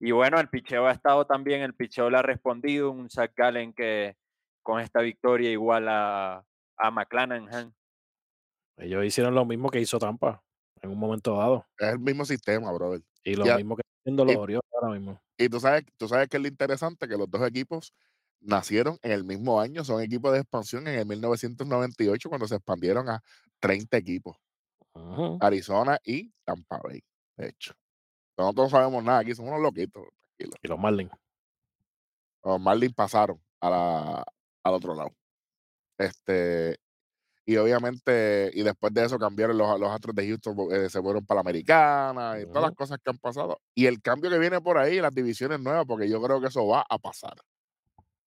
[0.00, 3.72] y bueno el picheo ha estado también el picheo le ha respondido un Zach Gallen
[3.72, 4.16] que
[4.66, 6.44] con esta victoria igual a,
[6.76, 7.72] a McClanahan
[8.78, 10.42] Ellos hicieron lo mismo que hizo Tampa
[10.82, 11.64] en un momento dado.
[11.78, 13.00] Es el mismo sistema, brother.
[13.22, 15.20] Y lo Ya- mismo que están haciendo los y- Orioles ahora mismo.
[15.38, 17.94] Y tú sabes, tú sabes que es lo interesante que los dos equipos
[18.40, 23.08] nacieron en el mismo año, son equipos de expansión en el 1998 cuando se expandieron
[23.08, 23.22] a
[23.60, 24.36] 30 equipos.
[25.40, 27.04] Arizona y Tampa Bay,
[27.36, 27.72] de hecho.
[28.36, 30.58] Nosotros no sabemos nada aquí, somos unos loquitos, tranquilos.
[30.60, 31.12] Y los Marlins.
[32.44, 34.24] Los Marlins pasaron a la,
[34.66, 35.14] al otro lado.
[35.98, 36.76] Este,
[37.46, 41.24] y obviamente, y después de eso cambiaron los, los Astros de Houston, eh, se fueron
[41.24, 43.60] para la americana y todas las cosas que han pasado.
[43.74, 46.66] Y el cambio que viene por ahí, las divisiones nuevas, porque yo creo que eso
[46.66, 47.36] va a pasar.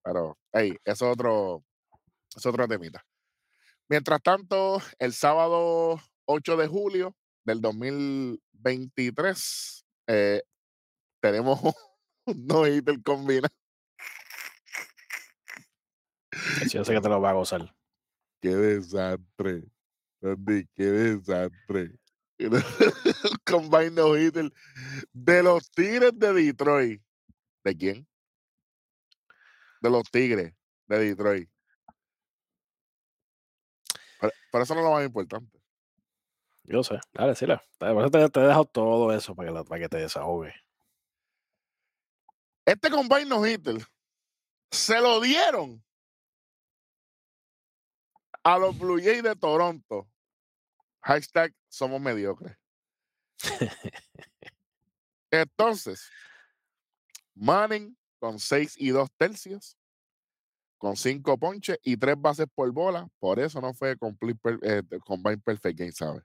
[0.03, 1.63] Pero, hey, eso es otro,
[2.35, 3.03] es otro temita.
[3.89, 10.43] Mientras tanto, el sábado 8 de julio del 2023, eh,
[11.19, 11.59] tenemos
[12.25, 13.58] un no-hitter combinado.
[16.71, 17.73] Yo sé que te lo va a gozar.
[18.41, 19.63] Qué desastre.
[20.21, 21.99] Andy, qué desastre.
[23.45, 24.51] Combine no hitter
[25.11, 27.01] de los Tigres de Detroit.
[27.63, 28.07] ¿De quién?
[29.81, 30.53] De los Tigres
[30.87, 31.49] de Detroit.
[34.21, 35.59] Pero, pero eso no es lo más importante.
[36.63, 36.99] Yo sé.
[37.13, 37.45] Dale, sí.
[37.77, 40.53] Por eso te, te he dejado todo eso para que, la- para que te desahogue.
[42.65, 43.77] Este combine no hitter
[44.71, 45.83] se lo dieron
[48.43, 50.07] a los Blue Jays de Toronto.
[51.01, 52.57] Hashtag somos mediocres.
[55.31, 56.09] Entonces,
[57.35, 59.77] Manning con 6 y 2 tercios,
[60.77, 63.07] con 5 ponches y 3 bases por bola.
[63.19, 66.23] Por eso no fue complete per- eh, combine perfect game, ¿sabes?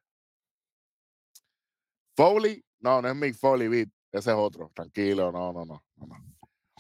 [2.16, 3.88] Foley, no, no es Mick Foley, beat.
[4.12, 4.70] Ese es otro.
[4.74, 5.84] Tranquilo, no, no, no.
[5.96, 6.16] no, no.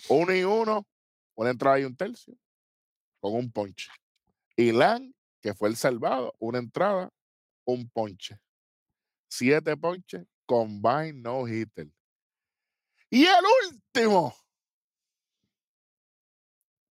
[0.08, 0.86] Uno y uno,
[1.34, 2.34] una entrada y un tercio,
[3.20, 3.90] con un ponche.
[4.56, 5.12] Y Lang,
[5.44, 7.10] que fue el salvado, una entrada,
[7.66, 8.40] un ponche.
[9.28, 11.86] Siete ponches, combine no hitter.
[13.10, 14.34] Y el último,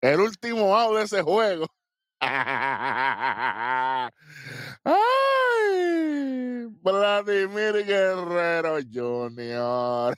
[0.00, 1.66] el último out de ese juego.
[2.20, 4.12] Ay,
[6.80, 10.14] Vladimir Guerrero Jr.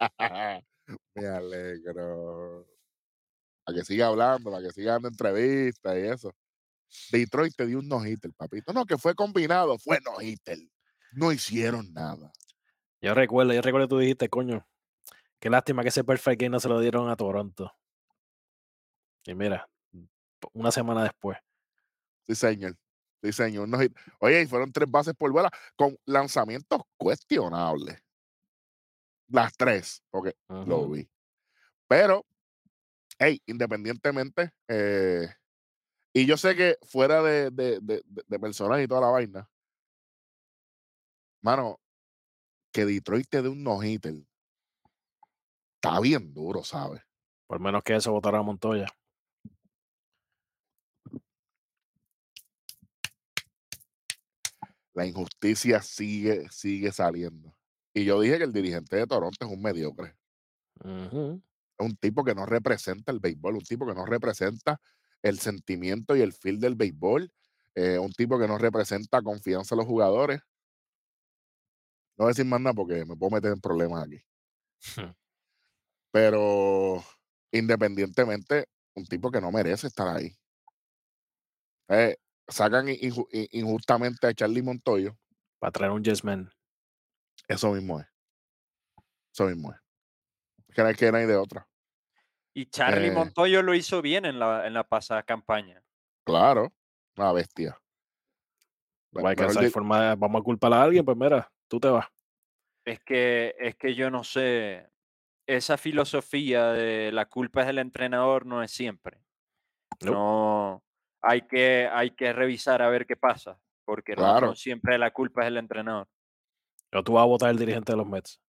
[1.14, 2.66] Me alegro.
[3.64, 6.34] Para que siga hablando, para que siga dando entrevistas y eso.
[7.10, 8.72] Detroit te dio un no-hitter, papito.
[8.72, 10.58] No, que fue combinado, fue no-hitter.
[11.12, 12.32] No hicieron nada.
[13.00, 14.66] Yo recuerdo, yo recuerdo que tú dijiste, coño,
[15.38, 17.72] qué lástima que ese perfect game no se lo dieron a Toronto.
[19.24, 19.68] Y mira,
[20.52, 21.38] una semana después.
[22.26, 22.76] Sí, señor.
[23.22, 23.68] Sí, señor.
[23.68, 23.96] no-hit.
[24.20, 28.02] Oye, y fueron tres bases por bola con lanzamientos cuestionables.
[29.28, 31.08] Las tres, porque lo vi.
[31.86, 32.24] Pero,
[33.18, 35.28] hey, independientemente, eh,
[36.18, 39.48] y yo sé que fuera de, de, de, personaje y toda la vaina,
[41.42, 41.78] mano,
[42.72, 44.14] que Detroit te dé un no-hitter
[45.76, 47.00] está bien duro, ¿sabes?
[47.46, 48.86] Por menos que eso votaron a Montoya.
[54.92, 57.56] La injusticia sigue, sigue saliendo.
[57.94, 60.16] Y yo dije que el dirigente de Toronto es un mediocre.
[60.80, 64.80] Es un tipo que no representa el béisbol, un tipo que no representa
[65.22, 67.32] el sentimiento y el feel del béisbol,
[67.74, 70.40] eh, un tipo que no representa confianza a los jugadores.
[72.16, 74.22] No voy a decir más nada porque me puedo meter en problemas aquí.
[76.10, 77.04] Pero
[77.52, 80.36] independientemente, un tipo que no merece estar ahí.
[81.88, 82.16] Eh,
[82.48, 85.16] sacan inju- in- injustamente a Charlie Montoyo.
[85.58, 86.50] Para traer un Yes Man.
[87.46, 88.06] Eso mismo es.
[89.32, 89.78] Eso mismo es.
[90.74, 91.68] Que no hay que no hay de otra.
[92.58, 93.12] Y Charlie Eh.
[93.12, 95.80] Montoyo lo hizo bien en la, en la pasada campaña.
[96.26, 96.72] Claro.
[97.16, 97.80] Una bestia.
[99.14, 102.06] Hay que forma, vamos a culpar a alguien, pues mira, tú te vas.
[102.84, 104.90] Es que, es que yo no sé,
[105.46, 109.20] esa filosofía de la culpa es del entrenador no es siempre.
[110.00, 110.10] Nope.
[110.12, 110.82] No,
[111.22, 114.46] hay que, hay que revisar a ver qué pasa, porque no- Claro.
[114.48, 116.08] no, siempre la culpa es del entrenador.
[116.90, 118.40] Pero tú vas a votar el dirigente de los Mets.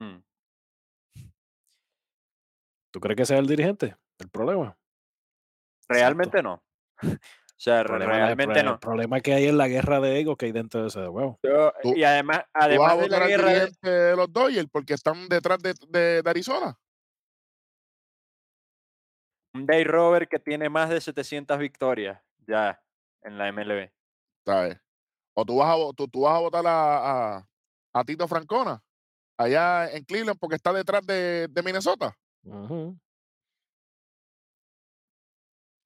[0.00, 0.18] Mm.
[2.90, 3.96] ¿Tú crees que sea el dirigente?
[4.18, 4.76] El problema.
[5.88, 6.62] Realmente no.
[7.58, 8.78] O sea, el realmente pro- el no.
[8.78, 11.40] problema que hay es la guerra de ego que hay dentro de ese juego.
[11.42, 14.32] Yo- Tú- y además, ¿Tú vas a además de la guerra de, dirigente de los
[14.32, 16.78] Dodgers porque están detrás de, de- de Arizona?
[19.54, 22.80] un Dave Robert que tiene más de 700 victorias ya
[23.22, 23.90] en la MLB.
[24.46, 24.78] ¿Sabes?
[25.34, 27.48] O tú vas a, tú, tú vas a votar a, a,
[27.92, 28.80] a Tito Francona
[29.36, 32.16] allá en Cleveland porque está detrás de, de Minnesota.
[32.48, 32.98] Ujú.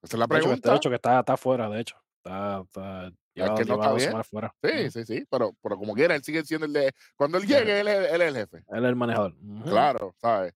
[0.03, 0.69] Esa es la De hecho, que- pregunta.
[0.71, 1.95] de hecho, que está, está fuera, de hecho.
[2.17, 4.07] Está, está, lleva, que no lleva está dos bien.
[4.09, 4.55] semanas fuera.
[4.61, 4.91] Sí, Ujú.
[4.91, 6.91] sí, sí, pero, pero como quiera, él sigue siendo el de...
[7.15, 8.57] Cuando él llegue, él es, él es el jefe.
[8.69, 9.33] Él es el manejador.
[9.41, 9.69] Ujú.
[9.69, 10.53] Claro, ¿sabes?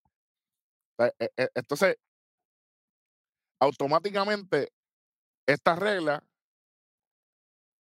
[0.97, 1.97] O sea, e- e- Entonces,
[3.59, 4.71] automáticamente,
[5.47, 6.23] esta regla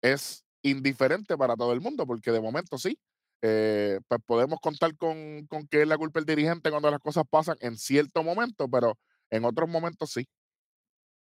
[0.03, 2.99] es indiferente para todo el mundo, porque de momento sí,
[3.43, 7.25] eh, pues podemos contar con, con que es la culpa del dirigente cuando las cosas
[7.29, 8.99] pasan en cierto momento, pero
[9.31, 10.27] en otros momentos sí.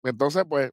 [0.03, 0.71] Entonces, pues,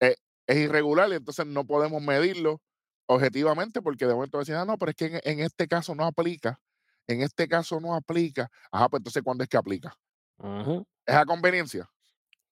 [0.00, 2.60] eh, es irregular y entonces no podemos medirlo
[3.06, 6.04] objetivamente porque de momento decían, ah, no, pero es que en, en este caso no
[6.04, 6.60] aplica,
[7.06, 8.50] en este caso no aplica.
[8.70, 9.94] Ajá, pues entonces, ¿cuándo es que aplica?
[10.38, 10.84] Ujú.
[11.06, 11.88] ¿Es a conveniencia?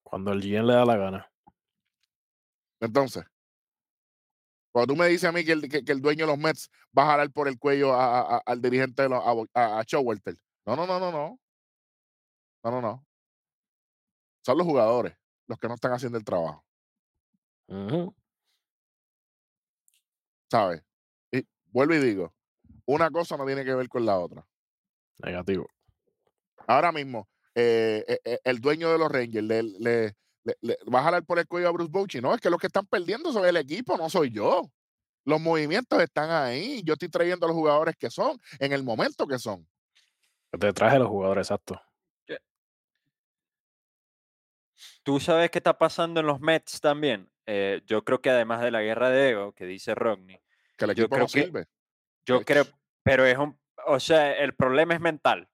[0.03, 1.31] Cuando el GM le da la gana.
[2.81, 3.25] Entonces,
[4.73, 6.71] cuando tú me dices a mí que el, que, que el dueño de los Mets
[6.97, 9.23] va a jalar por el cuello a- al dirigente de los,
[9.55, 10.37] a, a, Showalter.
[10.67, 11.41] No, no, no, no, no.
[12.63, 13.07] No, no, no.
[14.45, 15.15] Son los jugadores
[15.47, 16.65] los que no están haciendo el trabajo.
[20.51, 20.83] ¿sabes?
[21.31, 22.35] Y vuelvo y digo,
[22.87, 24.45] una cosa no tiene que ver con la otra.
[25.19, 25.69] Negativo.
[26.67, 31.01] Ahora mismo, eh, eh, eh, el dueño de los Rangers le, le- le- le- va
[31.01, 32.21] a jalar por el cuello a Bruce Bochy.
[32.21, 34.71] No, es que los que están perdiendo son el equipo, no soy yo.
[35.25, 36.83] Los movimientos están ahí.
[36.85, 39.69] Yo estoy trayendo a los jugadores que son, en el momento que son.
[40.59, 41.81] Te traje los jugadores, exacto.
[45.03, 47.31] ¿Tú sabes qué está pasando en los Mets también?
[47.47, 50.41] Eh, yo creo que además de la guerra de ego que dice Rodney,
[50.77, 51.67] Que el Yo equipo creo no que- sirve.
[52.25, 52.65] yo creo,
[53.03, 55.49] pero es un, o sea, el problema es mental.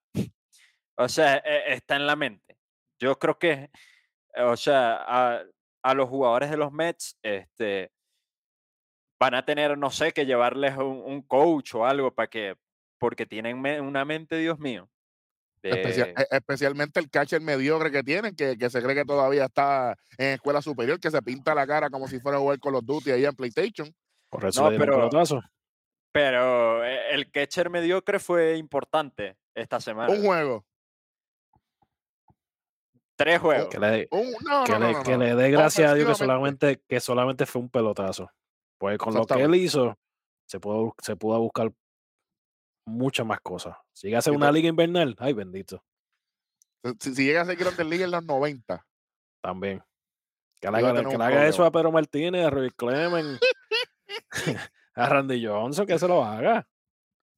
[0.97, 2.57] O sea, e- está en la mente.
[3.01, 3.71] Yo creo que,
[4.45, 5.43] o sea, a,
[5.83, 7.91] a los jugadores de los Mets, este,
[9.21, 12.57] van a tener, no sé, que llevarles un, un coach o algo para que,
[12.99, 14.89] porque tienen me- una mente, Dios mío.
[15.63, 19.97] De- e- especialmente el catcher mediocre que tienen, que, que se cree que todavía está
[20.19, 22.85] en escuela superior, que se pinta la cara como si fuera a jugar con los
[22.85, 23.93] Duty ahí en PlayStation.
[24.31, 25.09] Por eso No, pero-
[26.13, 30.13] pero eh, el catcher mediocre fue importante esta semana.
[30.13, 30.65] Un juego.
[33.17, 33.69] Tres juegos.
[33.69, 35.25] Que le, Un, no, que no, no, le, no, que no.
[35.25, 38.31] le dé gracias a Dios que solamente, que solamente fue un pelotazo.
[38.79, 39.99] Pues con lo que él hizo,
[40.47, 41.73] se pudo, se pudo buscar
[42.87, 43.75] muchas más cosas.
[43.93, 45.83] Si llega a ser una liga invernal, ay bendito,
[47.01, 48.87] Si, si llega a ser Grandes Ligas en los 90,
[49.43, 49.83] también.
[50.61, 53.41] Que le haga, que un le haga eso a Pedro Martínez, a Roy Clemens,
[54.95, 56.69] a Randy Johnson, que se lo haga.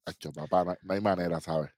[0.05, 1.71] Acho, papá, no, no hay manera, ¿sabes?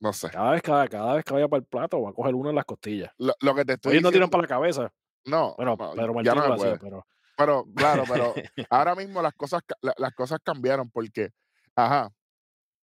[0.00, 0.30] No, sé.
[0.30, 2.56] Cada vez, cada, cada vez que vaya para el plato, va a coger uno en
[2.56, 3.12] las costillas.
[3.18, 4.92] Lo, lo que te estoy Oye, no tiran diciendo, para la cabeza.
[5.24, 8.34] no, Bueno, no, Pedro no lo hacía, pero Pero, claro, pero
[8.70, 11.30] ahora mismo las cosas, las cosas cambiaron porque,
[11.76, 12.10] ajá,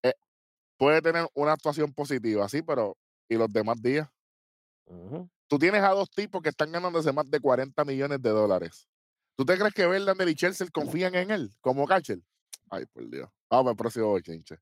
[0.04, 0.14] eh,
[0.78, 2.98] puede tener una actuación positiva, sí, pero
[3.28, 4.08] ¿y los demás días?
[5.48, 8.88] Tú tienes a dos tipos que están ganándose más de 40 millones de dólares.
[9.36, 12.20] ¿Tú te crees que Verlander y Chelsea confían en él como catcher?
[12.70, 13.30] Ay, por Dios.
[13.50, 14.58] Vamos al próximo bochinche.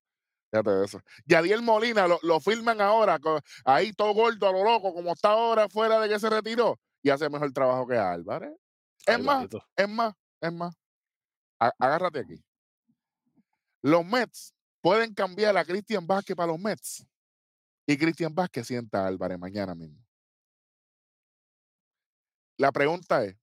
[0.51, 0.99] Fíjate eso.
[1.25, 3.19] Yadiel Molina lo, lo firman ahora,
[3.65, 7.09] ahí todo gordo a lo loco, como está ahora fuera de que se retiró, y
[7.09, 8.53] hace mejor trabajo que Álvarez.
[9.05, 10.75] Es ay, más, es más, es más.
[11.59, 12.43] A- agárrate aquí.
[13.81, 17.05] Los Mets pueden cambiar a Cristian Vázquez para los Mets.
[17.85, 20.05] Y Cristian Vázquez sienta a Álvarez mañana mismo.
[22.57, 23.37] La pregunta es,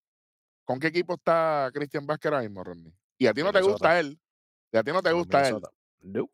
[0.65, 2.93] ¿con qué equipo está Cristian Vázquez ahora mismo, Rodney?
[3.19, 4.21] Y a ti no te gusta él.
[4.73, 5.61] Y a ti no te gusta él.
[6.01, 6.31] No,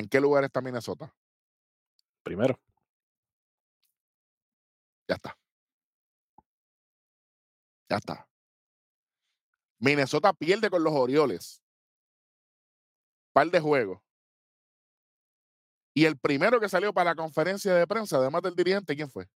[0.00, 1.14] ¿En qué lugar está Minnesota?
[2.22, 2.58] Primero.
[5.06, 5.38] Ya está.
[7.90, 8.26] Ya está.
[9.78, 11.62] Minnesota pierde con los Orioles.
[13.34, 14.00] par de juegos.
[15.92, 19.28] Y el primero que salió para la conferencia de prensa, además del dirigente, ¿quién fue?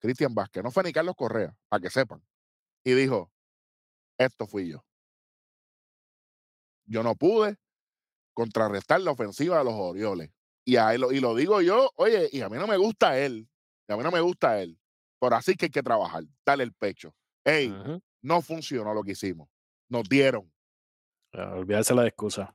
[0.00, 0.64] Cristian Vázquez.
[0.64, 2.20] No fue ni Carlos Correa, para que sepan.
[2.82, 3.30] Y dijo,
[4.18, 4.84] esto fui yo.
[6.86, 7.56] Yo no pude
[8.38, 10.30] contrarrestar la ofensiva de los Orioles.
[10.64, 13.48] Y, a él, y lo digo yo, oye, y a mí no me gusta él.
[13.88, 14.78] Y a mí no me gusta él.
[15.18, 17.12] Pero así que hay que trabajar, darle el pecho.
[17.44, 17.74] Ey,
[18.22, 19.48] no funcionó lo que hicimos.
[19.88, 20.52] Nos dieron.
[21.32, 22.54] Ah, Olvidarse la excusa.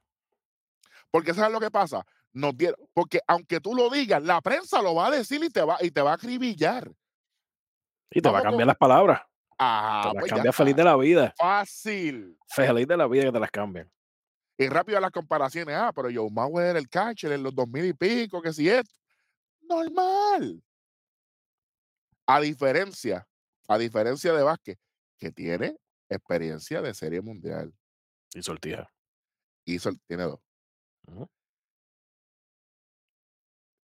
[1.11, 2.05] Porque ¿sabes lo que pasa?
[2.31, 2.79] Nos dieron.
[2.93, 5.91] Porque aunque tú lo digas, la prensa lo va a decir y te va, y
[5.91, 6.89] te va a acribillar.
[8.09, 9.21] Y te va a cambiar con- las palabras.
[9.59, 11.33] Ah, te las pues cambia feliz de la vida.
[11.37, 12.37] Fácil.
[12.47, 13.91] Feliz de la vida que te las cambien.
[14.63, 15.75] Y rápido las comparaciones.
[15.75, 18.83] Ah, pero Joe Mauer era el catcher en los 2000 y pico, que si es.
[19.61, 20.63] Normal.
[22.25, 23.27] A diferencia,
[23.67, 24.77] a diferencia de Vázquez,
[25.17, 25.75] que tiene
[26.07, 27.73] experiencia de serie mundial.
[28.33, 28.89] Y sortija.
[29.65, 30.39] Hizo, tiene dos.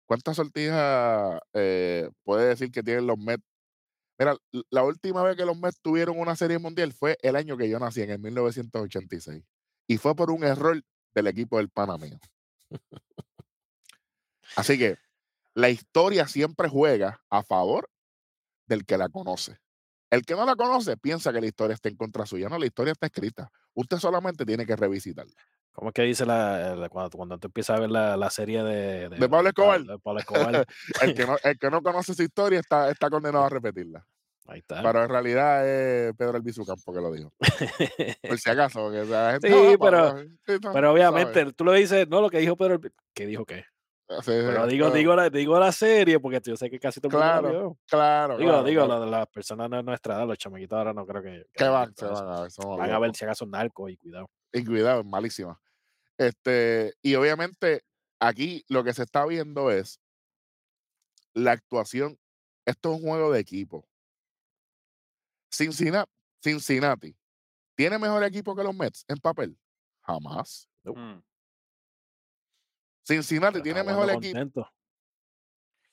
[0.06, 3.44] ¿Cuántas sortijas eh, puede decir que tienen los Mets?
[4.18, 4.36] Mira,
[4.70, 7.80] la última vez que los Mets tuvieron una serie mundial fue el año que yo
[7.80, 9.44] nací, en el 1986.
[9.90, 10.82] Y fue por un error
[11.16, 12.06] del equipo del Panamá.
[14.56, 14.98] Así que
[15.56, 17.90] la historia siempre juega a favor
[18.68, 19.58] del que la conoce.
[20.12, 22.50] El que no la conoce piensa que la historia está en contra suya.
[22.50, 23.52] No, la historia está escrita.
[23.74, 25.34] Usted solamente tiene que revisitarla.
[25.72, 28.62] ¿Cómo es que dice la, la- cuando, cuando tú empiezas a ver la, la serie
[28.64, 29.82] de, De Pablo Escobar.
[29.84, 30.68] de Pablo Escobar?
[31.02, 34.06] El que no, el que no conoce su historia está, está condenado a repetirla.
[34.50, 34.82] Ahí está.
[34.82, 37.32] Pero en realidad es Pedro Albizu Campo que lo dijo.
[38.28, 38.82] Por si acaso.
[38.82, 41.56] porque la gente, Sí, "Ah, pero- Pablo", sí, no, Pero obviamente, ¿sabes?
[41.56, 43.64] tú lo dices, no, lo que dijo Pedro, Albi- ¿qué dijo qué?
[44.22, 47.24] Sí, Pero digo, digo, la, digo la serie, porque yo sé que casi todo el
[47.24, 47.78] mundo la Claro, vio.
[47.88, 51.22] Claro, Digo, claro, digo, la las personas de nuestra edad, los chamaquitos ahora no creo
[51.22, 51.46] que.
[51.54, 52.50] que van, se van a ver.
[52.80, 54.28] Van a ver si acaso narcos y cuidado.
[54.52, 55.62] Y cuidado, malísima.
[56.18, 57.84] Este, y obviamente
[58.20, 60.00] aquí lo que se está viendo es
[61.36, 62.18] la actuación.
[62.66, 63.86] Esto es un juego de equipo.
[65.60, 66.10] Cincinnati,
[66.42, 67.16] Cincinnati
[67.76, 69.58] ¿tiene mejor equipo que los Mets en papel?
[70.02, 70.70] Jamás.
[70.86, 71.20] Mm.
[73.06, 74.70] Cincinnati Pero tiene mejor equipo.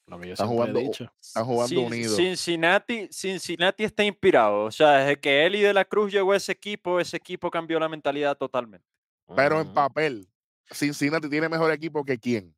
[0.07, 1.13] Lo que yo jugando- dicho.
[1.21, 1.91] Están jugando.
[2.17, 4.65] Cincinnati, Cincinnati está inspirado.
[4.67, 7.81] O sea, desde que Eli de la Cruz llegó a ese equipo, ese equipo cambió
[7.81, 8.87] la mentalidad totalmente.
[9.35, 10.29] Pero en papel,
[10.71, 12.55] Cincinnati tiene mejor equipo que quién?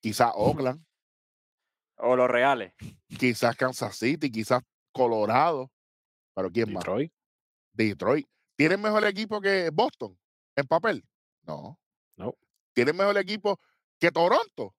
[0.00, 0.30] Quizás
[0.68, 0.84] Oakland,
[1.96, 2.74] O los reales.
[3.18, 4.60] quizás Kansas City, quizás
[4.92, 5.70] Colorado.
[6.34, 6.82] Pero ¿quién más?
[6.82, 7.12] Detroit.
[7.72, 8.28] Detroit.
[8.56, 10.18] ¿Tienen mejor equipo que Boston
[10.56, 11.04] en papel?
[11.42, 11.78] No.
[12.16, 12.34] No.
[12.72, 13.60] ¿Tienen mejor equipo
[13.98, 14.74] que Toronto?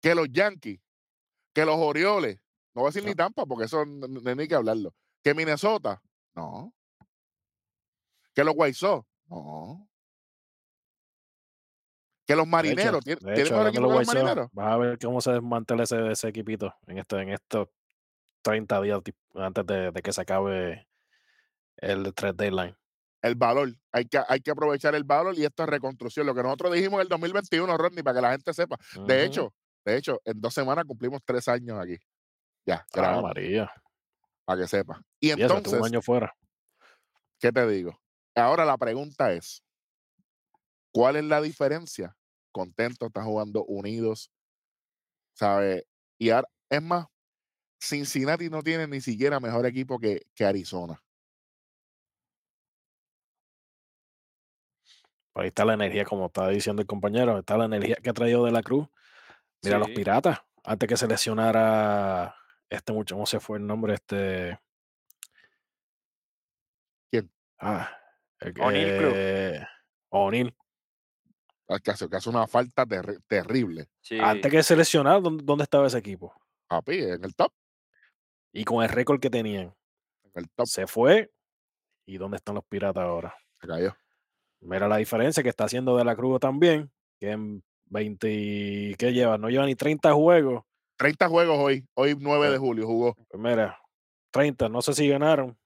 [0.00, 0.80] Que los Yankees,
[1.52, 2.38] que los Orioles.
[2.74, 3.14] No voy a decir ni.
[3.14, 4.94] Tampa porque eso no, no hay ni que hablarlo.
[5.22, 6.02] Que Minnesota.
[6.34, 6.72] No.
[8.34, 9.08] Que los White Sox.
[9.28, 9.88] No.
[12.26, 13.04] Que los hecho, marineros.
[13.04, 14.48] ¿Tien- de ¿Tienen hecho, mejor equipo los que los marineros?
[14.52, 17.68] Vas a ver cómo se desmantela ese, ese equipito en, este, en estos
[18.46, 19.00] 30 días
[19.34, 20.86] antes de, de que se acabe
[21.78, 22.76] el 3 deadline.
[23.22, 23.72] El valor.
[23.92, 26.26] Hay que, hay que aprovechar el valor y esto es reconstrucción.
[26.26, 28.76] Lo que nosotros dijimos en el 2021, Rodney, para que la gente sepa.
[29.06, 29.52] De hecho,
[29.84, 31.96] de hecho, en dos semanas cumplimos tres años aquí.
[32.64, 33.72] Ya, Ah, grabando, María.
[34.44, 35.00] para que sepa.
[35.20, 36.32] Y Y eso, estuvo entonces, un año fuera.
[37.40, 37.98] ¿qué te digo?
[38.36, 39.62] Ahora la pregunta es,
[40.92, 42.16] ¿cuál es la diferencia?
[42.52, 44.30] Contentos, están jugando unidos,
[45.34, 45.84] ¿sabes?
[46.18, 47.06] Y ahora, es más,
[47.78, 51.02] Cincinnati no tiene ni siquiera mejor equipo que, que Arizona.
[55.32, 58.14] Por ahí está la energía, como estaba diciendo el compañero, está la energía que ha
[58.14, 58.88] traído de la Cruz.
[59.62, 62.34] Mira, los piratas, antes que se lesionara
[62.70, 63.94] este mucho, ¿cómo se fue el nombre?
[63.94, 64.58] Este.
[67.10, 67.30] ¿Quién?
[67.58, 67.90] Ah,
[68.60, 69.12] O'Neill Cruz.
[69.14, 69.66] eh,
[70.08, 70.56] O'Neill.
[71.68, 73.88] Ah, Que hace, que hace una falta terri- terrible.
[74.00, 74.18] Sí.
[74.20, 76.32] Antes que se lesionara, ¿dónde, dónde estaba ese equipo?
[76.68, 77.52] Papi, en el top.
[78.52, 79.74] Y con el récord que tenían,
[80.24, 81.30] En el top se fue.
[82.06, 83.34] ¿Y dónde están los piratas ahora?
[83.60, 83.94] se cayó.
[84.60, 89.12] Mira la diferencia que está haciendo de la Cruz también, que en 20, y- ¿qué
[89.12, 89.38] lleva?
[89.38, 90.62] No lleva ni 30 juegos.
[90.98, 91.86] 30 juegos hoy.
[91.94, 93.14] Hoy 9 de Pero- julio jugó.
[93.28, 93.78] Pues mira,
[94.30, 95.56] 30, no sé si ganaron.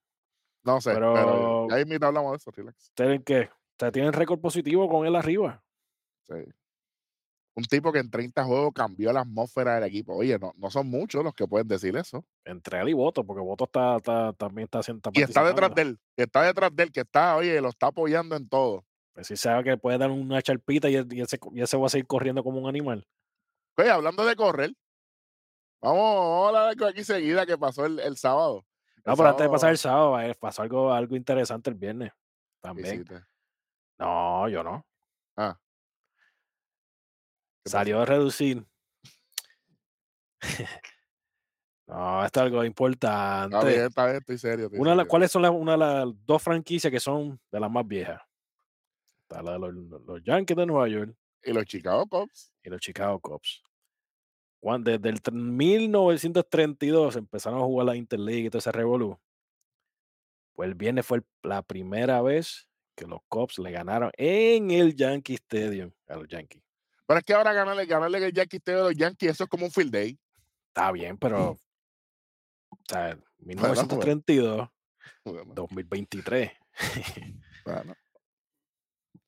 [0.64, 2.91] No sé, pero, Pero- ya mismo hablamos de eso, relax.
[2.95, 5.62] Tienen que, o sea, tienen récord positivo con él arriba.
[6.28, 6.35] Sí.
[7.61, 10.14] Un tipo que en 30 juegos cambió la atmósfera del equipo.
[10.16, 12.24] Oye, no, no son muchos los que pueden decir eso.
[12.46, 15.11] Entre él y Voto, porque Voto está, está- también está haciendo.
[15.12, 18.34] Y está detrás de él, está detrás de él, que está, oye, lo está apoyando
[18.36, 18.86] en todo.
[19.12, 21.90] Pues si sabe que puede dar una charpita y, y ese, y ese va a
[21.90, 23.06] seguir corriendo como un animal.
[23.76, 24.72] Oye, hablando de correr,
[25.82, 28.64] vamos, vamos a hablar de algo aquí seguida que pasó el, el sábado.
[29.04, 32.12] No, pero antes de pasar el sábado- eh, pasó algo, algo interesante el viernes.
[32.62, 33.04] También.
[33.98, 34.86] No, yo no.
[35.36, 35.58] Ah.
[37.64, 38.64] ¿Qué salió a reducir.
[41.86, 43.56] no, esto es algo importante.
[43.56, 44.64] Está bien, está bien, estoy serio.
[44.66, 45.11] estoy Una de las- serio.
[45.11, 48.20] ¿Cuáles son las, una de las dos franquicias que son de las más viejas?
[49.22, 52.52] Está la de los, los Yankees de Nueva York Y los Chicago Cubs.
[52.62, 53.62] y los Chicago Cubs.
[54.61, 59.18] Cuando, desde el tre- 1932 empezaron a jugar la Interleague y todo ese revolú.
[60.54, 65.34] Pues el viernes fue la primera vez que los Cubs le ganaron en el Yankee
[65.34, 66.62] Stadium a los Yankees.
[67.11, 69.72] Pero es que ahora ganarle, ganarle el Yankee a los Yankees, eso es como un
[69.72, 70.16] field day.
[70.68, 71.50] Está bien, pero.
[72.70, 73.24] O sea, bueno.
[73.38, 74.68] 1932,
[75.24, 76.52] Bueno, 2023.
[77.64, 77.94] bueno.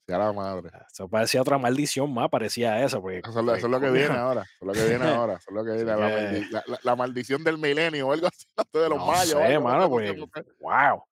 [0.06, 0.70] Sea la madre.
[0.92, 3.00] Eso parecía otra maldición más, parecía eso.
[3.02, 4.42] Porque, Eso es, lo, eso es lo que viene ahora.
[4.42, 5.34] Eso es lo que viene ahora.
[5.34, 5.84] Eso es lo que viene.
[5.84, 8.46] La, que- maldi- la- la- la maldición del milenio o algo así.
[8.72, 9.28] De los No mayos.
[9.42, 10.44] sé, mano, pues, sé, no sé.
[10.60, 11.04] wow.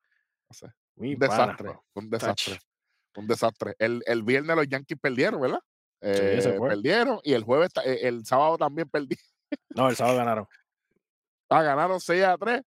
[0.48, 0.66] No sé.
[0.96, 1.78] Un desastre.
[1.94, 2.54] Un desastre.
[2.54, 2.62] Tach.
[3.16, 3.74] Un desastre.
[3.78, 5.60] El, el viernes los Yankees perdieron, ¿verdad?
[6.02, 9.24] Eh, perdieron y el jueves, eh, el sábado también perdieron.
[9.74, 10.46] No, el sábado ganaron.
[11.48, 12.62] Ah, ganaron 6 a 3.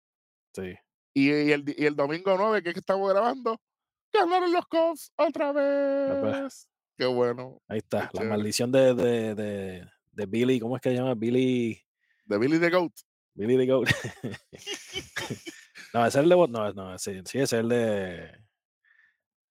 [0.55, 0.75] Sí.
[1.15, 3.61] Y, y el, y el domingo 9, que es que estamos grabando,
[4.13, 6.43] ganaron los Cubs otra pues.
[6.43, 6.69] vez.
[6.99, 7.63] Qué bueno.
[7.69, 8.01] Ahí está.
[8.01, 8.31] Qué La chévere.
[8.31, 10.59] maldición de, de, de, de Billy.
[10.59, 11.15] ¿Cómo es que se llama?
[11.15, 11.81] Billy.
[12.25, 12.93] De Billy the Goat.
[13.35, 13.89] Billy the Goat.
[15.95, 16.49] no, ese es el de.
[16.49, 18.33] No, no, sí, sí, ese es el de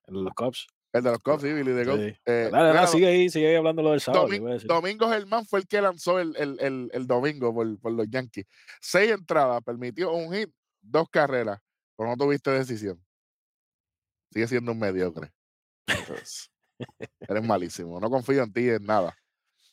[0.08, 0.68] los Cubs.
[0.94, 2.00] El de los Cubs, sí, Billy the Goat.
[2.00, 2.16] Sí.
[2.26, 4.26] Eh, dale, dale, sigue ahí, sigue ahí hablando lo del sábado.
[4.28, 4.68] que Domi- iba a decir.
[4.68, 8.46] Domingo Germán fue el que lanzó el, el, el, el domingo por, por los Yankees.
[8.82, 10.50] Seis entradas, permitió un hit,
[10.82, 11.62] dos carreras,
[11.96, 13.02] pero no tuviste decisión.
[14.32, 15.32] Sigue siendo un mediocre.
[15.88, 16.52] Entonces,
[17.28, 18.00] eres malísimo.
[18.00, 19.16] No confío en ti en nada.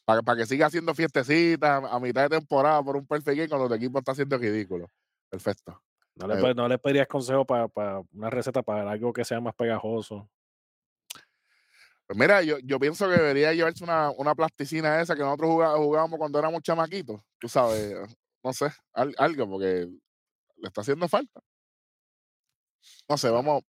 [0.04, 3.48] Para, para que siga haciendo fiestecitas a, a mitad de temporada por un perfect game
[3.48, 4.88] cuando tu equipo está haciendo ridículo.
[5.28, 5.82] Perfecto.
[6.14, 7.68] No le, Eh, no le pedirías consejo para
[8.12, 10.28] una receta para algo que sea más pegajoso.
[12.08, 15.76] Pues mira, yo, yo pienso que debería llevarse una, una plasticina esa que nosotros jugá-
[15.76, 17.20] jugábamos cuando éramos chamaquitos.
[17.38, 17.94] Tú sabes,
[18.42, 19.86] no sé, al- algo, porque
[20.56, 21.40] le está haciendo falta.
[23.08, 23.62] No sé, vamos,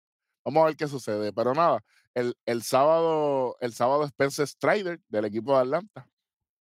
[0.45, 1.33] vamos a ver qué sucede.
[1.33, 1.83] Pero nada,
[2.13, 6.07] el, el sábado, el sábado Spencer Strider del equipo de Atlanta,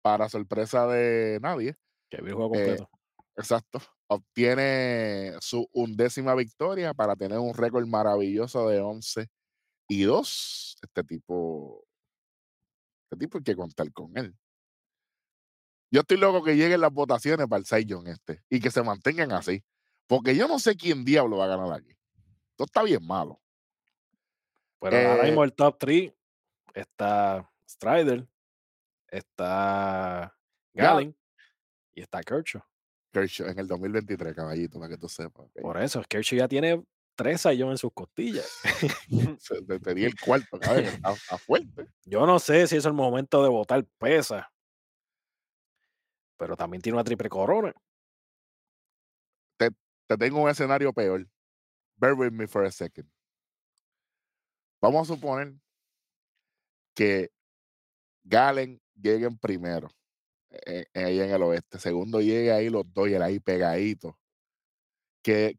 [0.01, 1.76] para sorpresa de nadie,
[2.09, 2.89] Que el juego Eh, completo.
[3.36, 9.28] exacto, obtiene su undécima victoria para tener un récord maravilloso de 11
[9.89, 10.77] y 2.
[10.81, 11.85] Este tipo,
[13.03, 14.33] este tipo hay que contar con él.
[15.91, 19.31] Yo estoy loco que lleguen las votaciones para el Young este y que se mantengan
[19.33, 19.63] así.
[20.07, 21.89] Porque yo no sé quién diablo va a ganar aquí.
[22.51, 23.41] Esto está bien malo.
[24.79, 26.13] Pero ahora eh, mismo el top 3
[26.73, 28.27] está Strider,
[29.07, 30.35] está
[30.73, 31.17] Gal- Galen
[31.93, 32.61] y está Kershaw.
[33.11, 35.47] Kershaw en el 2023, caballito, para que tú sepas.
[35.61, 36.83] Por eso, Kershaw ya tiene
[37.20, 38.49] tres sayón en sus costillas.
[39.67, 40.80] Te, te di el cuarto, está,
[41.13, 41.88] está fuerte.
[42.05, 44.49] Yo no sé si es el momento de votar pesa,
[46.38, 47.74] pero también tiene una triple corona.
[49.57, 51.28] Te tengo un escenario peor.
[51.97, 53.07] Bear with me for a second.
[54.82, 55.53] Vamos a suponer
[56.95, 57.30] que
[58.24, 59.89] Galen lleguen primero,
[60.49, 61.78] eh, eh, ahí en el oeste.
[61.78, 64.17] Segundo llegue ahí los dos y el ahí pegadito.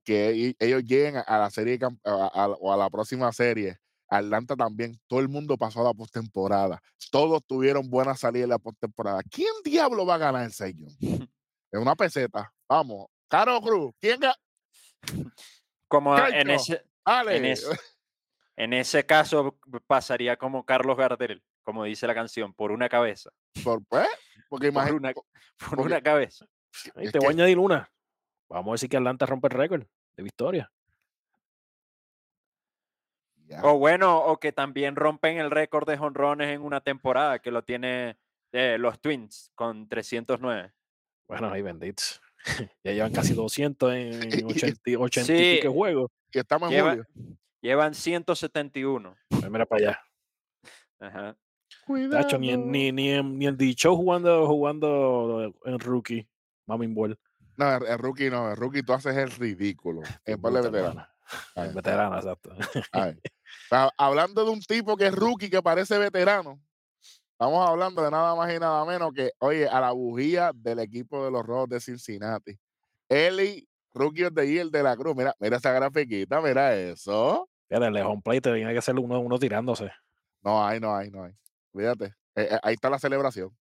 [0.05, 2.11] Que, ellos lleguen a- la serie a-
[2.45, 3.77] a- o a la próxima serie.
[4.09, 6.83] Atlanta también, todo el mundo pasó a la postemporada.
[7.13, 9.23] Todos tuvieron buena salida en la postemporada.
[9.31, 10.87] ¿Quién diablo va a ganar el sello?
[11.73, 12.53] Es una peseta.
[12.69, 13.07] Vamos.
[13.29, 14.35] Caro Cruz, ¿quién gana?
[15.87, 17.67] Como en ese, en, ese,
[18.57, 19.57] en ese caso
[19.87, 23.31] pasaría como Carlos Gardel, como dice la canción, por una cabeza.
[23.63, 24.09] Por, pues,
[24.49, 24.97] porque Por imagínate.
[24.97, 26.47] una, por porque- una cabeza.
[27.13, 27.89] Te voy a añadir una.
[28.51, 29.85] Vamos a decir que Atlanta rompe el récord
[30.17, 30.71] de victoria.
[33.63, 37.65] O bueno, o que también rompen el récord de jonrones en una temporada, que lo
[37.65, 38.17] tiene
[38.53, 40.73] eh, los Twins con 309.
[41.27, 42.21] Bueno, ahí benditos.
[42.85, 45.57] ya llevan casi 200 en Y- 80, y 80 y Sí.
[45.61, 46.11] pico juegos.
[46.33, 47.07] Y estamos en Lleva- julio.
[47.61, 49.17] Llevan 171.
[49.29, 50.01] Pues mira para allá.
[51.01, 51.37] Ajá.
[52.11, 56.29] Tacho, ni, ni, ni, en, ni en The Show jugando, jugando en rookie.
[56.67, 57.19] Mami Ball.
[57.61, 60.01] No, el, rookie no, el rookie tú haces el ridículo.
[60.25, 61.07] En par de veteranos.
[61.55, 62.55] Ay, El veterano, exacto.
[63.99, 66.59] hablando de un tipo que es rookie, que parece veterano,
[67.33, 71.23] estamos hablando de nada más y nada menos que, oye, a la bujía del equipo
[71.23, 72.59] de los Rojos de Cincinnati.
[73.11, 75.15] Eli, rookie the year de la Cruz.
[75.15, 77.47] Mira, mira esa grafiquita, mira eso.
[77.69, 79.93] Fíjate, el de home plate tiene que ser uno, uno tirándose.
[80.41, 81.35] No hay, no hay, no hay.
[81.77, 82.07] Fíjate,
[82.37, 83.55] eh, eh, ahí está la celebración.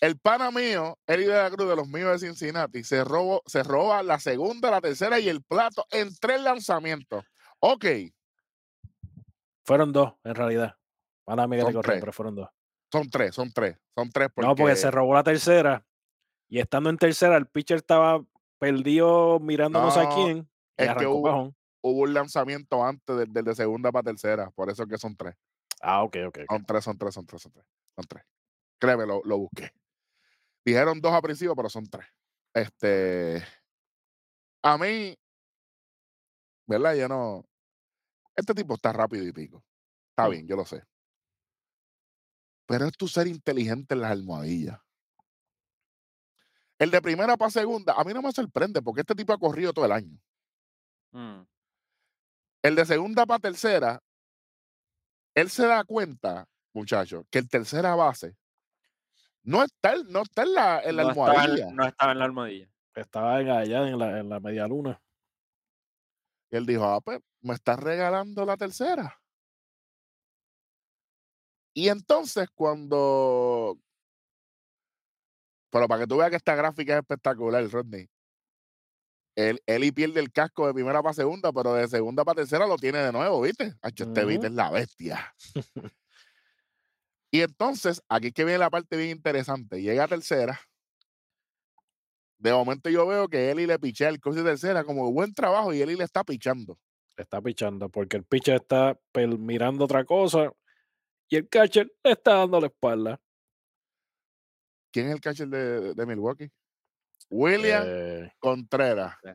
[0.00, 3.62] El pana mío, Eli de la Cruz, de los míos de Cincinnati, se, robó, se
[3.62, 7.24] roba la segunda, la tercera y el plato en tres lanzamientos.
[7.60, 7.84] Ok,
[9.66, 10.76] Fueron dos, en realidad.
[11.26, 11.32] Te
[11.72, 12.00] corrió, tres.
[12.00, 12.48] pero fueron dos.
[12.92, 15.86] Son tres, son tres, son tres porque, No, porque se robó la tercera.
[16.48, 18.22] Y estando en tercera, el pitcher estaba
[18.58, 20.48] perdido mirando no, sé a quién.
[20.76, 24.88] Es que hubo- hubo un lanzamiento antes del, de segunda para tercera, por eso es
[24.88, 25.34] que son tres.
[25.80, 26.38] Ah, ok, ok.
[26.48, 27.66] Son tres, son tres, son tres, son tres.
[27.96, 28.24] Son tres.
[28.78, 29.72] Créeme, lo, lo busqué.
[30.64, 32.06] Dijeron dos a principio, pero son tres.
[32.54, 33.42] Este.
[34.62, 35.16] A mí.
[36.66, 36.94] ¿Verdad?
[36.94, 37.44] Yo no.
[38.34, 39.62] Este tipo está rápido y pico.
[40.10, 40.82] Está bien, yo lo sé.
[42.66, 44.80] Pero es tu ser inteligente en las almohadillas.
[46.78, 49.72] El de primera para segunda, a mí no me sorprende porque este tipo ha corrido
[49.72, 50.18] todo el año.
[51.12, 51.42] Mm.
[52.62, 54.02] El de segunda para tercera,
[55.34, 58.36] él se da cuenta, muchachos, que el tercera base
[59.44, 61.68] no está, no está en la, en la no, estaba almohadilla.
[61.68, 62.70] en, no estaba en la almohadilla.
[62.94, 65.00] Estaba en- allá en la, en la media luna.
[66.50, 69.20] Y él dijo, ah, pues, me estás regalando la tercera.
[71.74, 73.78] Y entonces cuando...
[75.70, 78.08] Pero para que tú veas que esta gráfica es espectacular, Rodney.
[79.36, 82.68] Él, él y pierde el casco de primera para segunda, pero de segunda para tercera
[82.68, 83.74] lo tiene de nuevo, ¿viste?
[83.82, 84.46] Hacho, este Vite Ujú.
[84.46, 85.34] es la bestia.
[87.34, 89.82] y entonces, aquí es que viene la parte bien interesante.
[89.82, 90.60] Llega a tercera.
[92.38, 95.74] De momento yo veo que Eli le pichea el coche de tercera como buen trabajo
[95.74, 96.78] y Eli le está pichando.
[97.16, 98.96] Está pichando porque el pitcher está
[99.36, 100.52] mirando otra cosa
[101.28, 103.20] y el catcher le está dando la espalda.
[104.92, 106.52] ¿Quién es el catcher de, de Milwaukee?
[107.30, 109.16] William Eh, Contreras.
[109.24, 109.30] Sí.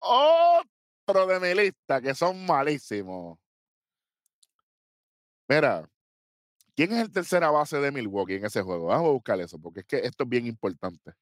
[0.00, 3.38] Otro de mi lista que son malísimos.
[5.48, 5.88] Mira,
[6.78, 8.86] ¿quién es el tercera base de Milwaukee en ese juego?
[8.86, 11.12] Vamos a buscar eso, porque es que esto es bien importante.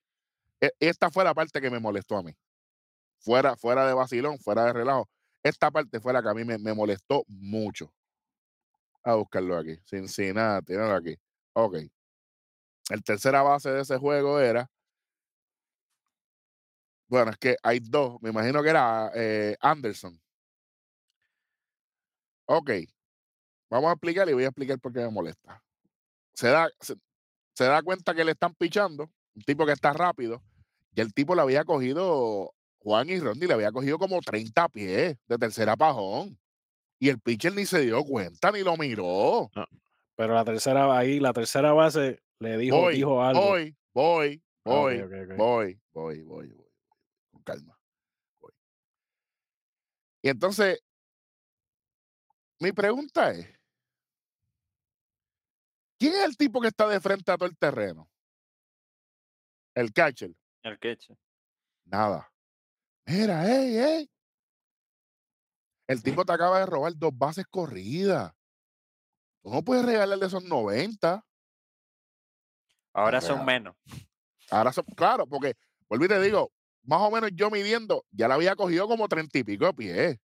[0.61, 2.37] E- Esta fue la parte que me molestó a mí.
[3.21, 5.09] Fuera, fuera de vacilón, fuera de relajo.
[5.43, 7.91] Esta parte fue la que a mí me, molestó mucho.
[9.03, 9.79] A buscarlo aquí.
[9.87, 11.17] Cincinnati, míralo aquí.
[11.55, 11.77] Ok.
[12.91, 14.69] El tercera base de ese juego era.
[17.09, 18.21] Bueno, es que hay dos.
[18.21, 20.21] Me imagino que era eh, Anderson.
[22.47, 22.71] Ok.
[23.71, 25.63] Vamos a explicar y voy a explicar por qué me molesta.
[26.35, 26.95] Se da, se,
[27.55, 29.11] se da cuenta que le están pichando.
[29.35, 30.43] Un tipo que está rápido.
[30.95, 32.53] Y el tipo le había cogido.
[32.79, 36.39] Juan y Rondi le había cogido como 30 pies de tercera pajón.
[36.99, 39.51] Y el pitcher ni se dio cuenta ni lo miró.
[40.15, 43.41] pero la tercera ahí, la tercera base le dijo, voy, dijo algo.
[43.41, 44.99] voy, voy, Ah, voy,
[45.37, 46.67] voy, voy, voy, voy.
[47.33, 47.79] Con calma.
[48.41, 48.53] Voy.
[50.23, 50.81] Y entonces,
[52.61, 53.47] mi pregunta es,
[55.99, 58.11] ¿quién es el tipo que está de frente a todo el terreno?
[59.75, 60.33] El catcher.
[60.63, 61.17] El catcher.
[61.85, 62.33] Nada.
[63.07, 64.11] Mira, hey, hey.
[65.87, 68.33] El tipo te acaba de robar dos bases corridas.
[69.43, 71.25] Tú no puedes regalarle esos 90.
[72.93, 73.77] Ahora son menos.
[74.51, 75.55] Ahora, son- claro, porque,
[75.89, 76.51] vuelvo y te digo,
[76.83, 80.19] más o menos yo midiendo, ya la había cogido como 30 y pico de pies.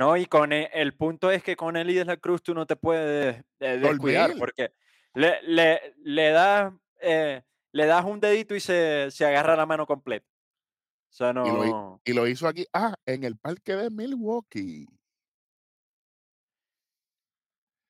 [0.00, 2.64] No, y con e- el, punto es que con Eli de la Cruz tú no
[2.64, 4.72] te puedes eh, descuidar porque
[5.12, 6.72] le, le, le das
[7.02, 7.42] eh,
[7.72, 10.26] le das un dedito y se, se agarra la mano completa.
[10.26, 12.00] O sea, no.
[12.02, 14.86] Y lo hizo aquí, ah, en el parque de Milwaukee.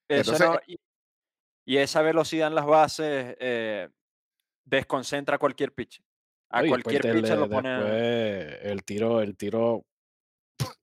[0.08, 0.80] Eso Entonces, no- y,
[1.64, 3.88] y esa velocidad en las bases eh,
[4.64, 6.02] desconcentra a cualquier pitch.
[6.48, 8.68] A cualquier le- lo pone.
[8.68, 9.86] el tiro, el tiro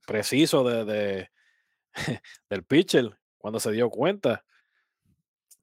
[0.06, 1.32] preciso de, de-
[2.50, 4.44] del pitcher cuando se dio cuenta.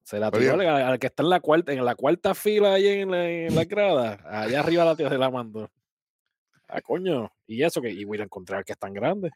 [0.03, 2.87] Se la tiró al, al que está en la cuarta, en la cuarta fila ahí
[2.89, 4.21] en la, en la grada.
[4.27, 5.71] Allá arriba la tía se la mandó.
[6.69, 7.33] Ah, coño.
[7.47, 9.31] Y eso que, y voy a encontrar que es tan grande.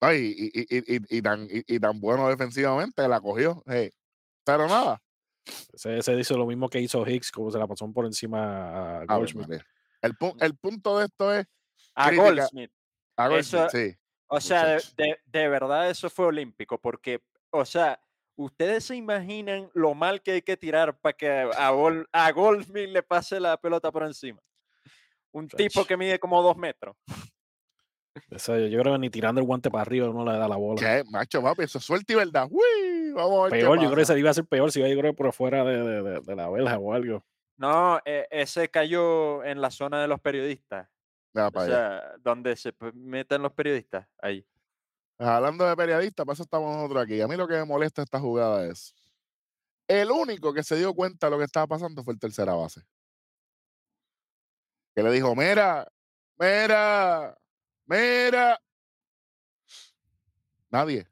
[0.00, 3.62] Ay, y, y- y- tan, y, tan bueno defensivamente la cogió.
[3.66, 3.90] hey.
[4.44, 5.02] Pero nada.
[5.74, 9.60] Ese hizo lo mismo que hizo Hicks, como se la pasó por encima a Goldschmidt.
[10.00, 11.46] El, pu- el punto de esto es.
[11.94, 12.70] A crítica- Goldsmith.
[13.38, 13.94] Eso- sí.
[14.30, 17.98] O sea, de, de- de verdad eso fue olímpico, porque, o sea,
[18.36, 22.90] ustedes se imaginan lo mal que hay que tirar para que a, Gol- a Goldsmith
[22.90, 24.40] le pase la pelota por encima.
[25.32, 26.94] Un tipo que mide como dos metros.
[28.30, 30.80] Ese, yo creo que ni tirando el guante para arriba uno le da la bola.
[30.80, 31.62] ¿Qué, macho, papi?
[31.62, 32.48] Eso es suerte y verdad.
[32.50, 34.80] Uy, vamos a ver qué Peor, yo creo que se iba a ser peor si
[34.80, 37.24] iba yo creo por fuera de, de- de- de la verja o algo.
[37.56, 40.88] No, e- ese cayó en la zona de los periodistas.
[41.34, 41.66] O allá.
[41.66, 44.06] sea, donde se meten los periodistas.
[44.20, 44.46] Ahí.
[45.18, 47.20] Hablando de periodistas, para eso estamos nosotros aquí.
[47.20, 48.94] A mí lo que me molesta esta jugada es.
[49.86, 52.82] El único que se dio cuenta de lo que estaba pasando fue el tercera base.
[54.94, 55.86] Que le dijo: Mira,
[56.38, 57.36] mira,
[57.86, 58.60] mira.
[60.70, 61.06] Nadie.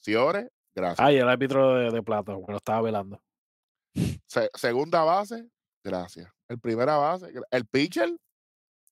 [0.00, 1.00] Ciore, Gracias.
[1.06, 3.22] Ay, el árbitro de, de plata, porque lo estaba velando.
[4.26, 5.48] Se- segunda base,
[5.82, 6.30] gracias.
[6.48, 8.10] El primera base, el pitcher,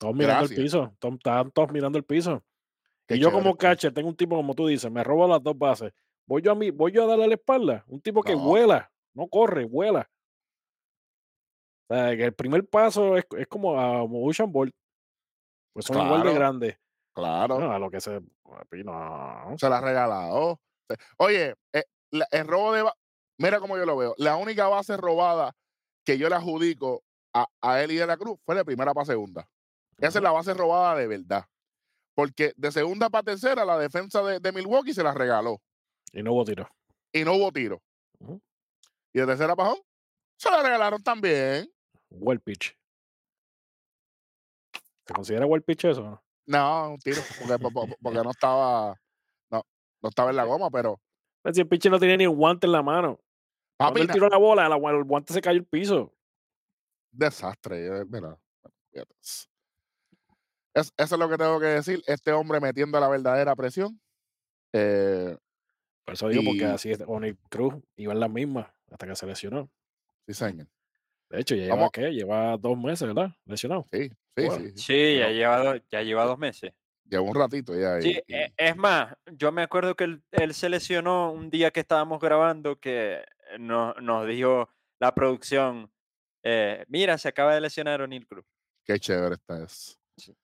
[0.02, 0.58] Todos mirando Gracias.
[0.58, 0.94] el piso.
[0.98, 2.42] todos- Estaban todos mirando el piso.
[3.06, 5.42] qué y yo chévere como catcher tengo un tipo como tú dices, me robo las
[5.42, 5.92] dos bases.
[6.26, 7.84] Voy yo a mí, voy yo a darle la espalda.
[7.88, 8.42] Un tipo que No.
[8.42, 10.08] vuela, no corre, vuela.
[11.90, 14.74] O sea, que el primer paso es, es como a Motion Bolt.
[15.74, 16.38] Pues son igual de Claro.
[16.38, 16.76] grandes.
[17.14, 17.58] Claro.
[17.58, 18.20] No, a lo que se.
[18.84, 19.54] no.
[19.58, 20.60] se la ha regalado.
[21.18, 22.84] Oye, eh, la- el robo de.
[23.38, 24.14] Mira cómo yo lo veo.
[24.18, 25.52] La única base robada
[26.04, 27.02] que yo le adjudico
[27.34, 29.48] a, a él y de la Cruz fue de primera para segunda.
[29.98, 31.44] Esa es la base robada de verdad.
[32.14, 35.60] Porque de segunda para tercera, la defensa de, de Milwaukee se la regaló
[36.12, 36.68] Y no hubo tiro.
[37.12, 37.80] y no hubo tiro.
[39.14, 39.82] Y de tercera para home,
[40.36, 41.70] se la regalaron también.
[42.10, 42.76] Well pitch.
[45.06, 46.02] ¿Se considera well pitch eso?
[46.02, 46.22] no?
[46.46, 48.96] No, un tiro, porque, po- po- porque no estaba.
[49.50, 49.62] No,
[50.02, 51.00] no estaba en la goma, pero.
[51.42, 53.18] Pues si el pitch no tenía ni un guante en la mano.
[53.78, 56.12] Cuando Papi, él tiró la bola, la- el guante se cayó al piso.
[57.10, 57.86] desastre.
[58.00, 58.36] eh, Mira,
[58.90, 59.14] fíjate.
[60.74, 62.02] Es- eso es lo que tengo que decir.
[62.06, 64.00] Este hombre metiendo la verdadera presión.
[64.72, 65.36] Eh,
[66.04, 67.00] Por eso digo, porque Y- así es.
[67.06, 69.70] O'Neal Cruz iba en la misma hasta que se lesionó.
[70.26, 70.66] sí, señor.
[71.30, 72.10] De hecho, ya lleva, ¿qué?
[72.12, 73.30] Lleva dos meses, ¿verdad?
[73.46, 73.86] Lesionado.
[73.92, 74.56] Sí, sí, Bueno.
[74.56, 74.70] sí.
[74.72, 74.78] sí.
[74.78, 76.72] Sí, ya lleva, ya lleva dos meses.
[77.04, 77.98] Lleva un ratito ya.
[77.98, 81.50] y- Sí, y- e- es más, yo me acuerdo que él, él se lesionó un
[81.50, 83.24] día que estábamos grabando que
[83.58, 84.68] nos, nos dijo
[85.00, 85.90] la producción,
[86.42, 88.44] eh, mira, se acaba de lesionar O'Neal Cruz.
[88.84, 89.94] Qué chévere está eso.
[90.16, 90.34] Sí.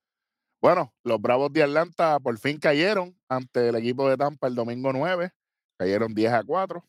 [0.61, 4.93] Bueno, los Bravos de Atlanta por fin cayeron ante el equipo de Tampa el domingo
[4.93, 5.31] 9.
[5.79, 6.85] Cayeron 10 a 4.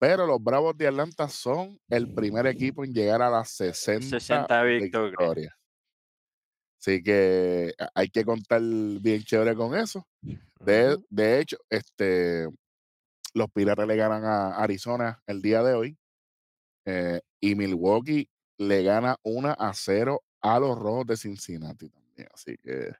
[0.00, 4.62] Pero los Bravos de Atlanta son el primer equipo en llegar a las 60, 60
[4.62, 5.10] victorias.
[5.10, 5.54] victorias.
[6.80, 10.06] Así que hay que contar bien chévere con eso.
[10.58, 12.48] De, de hecho, este,
[13.34, 15.98] los Piratas le ganan a Arizona el día de hoy.
[16.86, 18.28] eh, y Milwaukee
[18.58, 22.09] le gana 1 a 0 a los Rojos de Cincinnati también.
[22.32, 22.92] Así que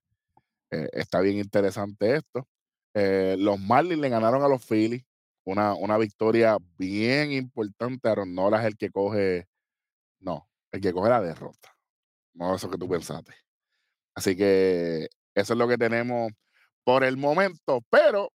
[0.70, 2.48] eh, está bien interesante esto.
[2.94, 5.04] Eh, los Marlins le ganaron a los Phillies.
[5.44, 8.08] Una, una victoria bien importante.
[8.08, 9.48] Aaron Nola es el que coge.
[10.20, 11.76] No, el que coge la derrota.
[12.34, 13.34] No eso que tú pensaste.
[14.14, 16.32] Así que eso es lo que tenemos
[16.84, 17.82] por el momento.
[17.90, 18.32] Pero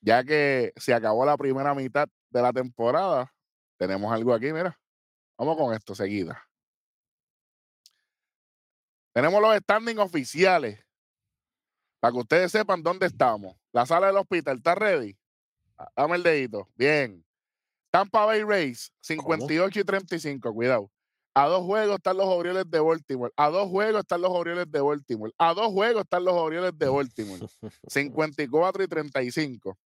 [0.00, 3.32] ya que se acabó la primera mitad de la temporada,
[3.78, 4.78] tenemos algo aquí, mira.
[5.38, 6.47] Vamos con esto seguida.
[9.12, 10.84] Tenemos los standings oficiales.
[12.00, 13.56] Para que ustedes sepan dónde estamos.
[13.72, 15.18] La sala del hospital está ready.
[15.76, 16.68] Ah, Dame el dedito.
[16.76, 17.24] Bien.
[17.90, 20.52] Tampa Bay Rays, 58 y 35.
[20.52, 20.90] Cuidado.
[21.34, 23.32] A dos juegos están los Orioles de Baltimore.
[23.36, 25.32] A dos juegos están los Orioles de Baltimore.
[25.38, 27.46] A dos juegos están los Orioles de Baltimore.
[27.88, 29.78] 54 y 35.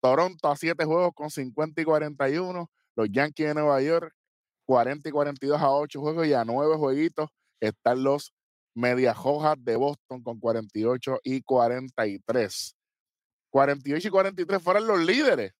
[0.00, 2.70] Toronto a 7 juegos con 50 y 41.
[2.94, 4.14] Los Yankees de Nueva York
[4.66, 8.34] 40 y 42 a 8 juegos y a 9 jueguitos están los
[8.78, 12.76] Medias Rojas de Boston con 48 y 43.
[13.50, 15.52] 48 y 43 fueron los líderes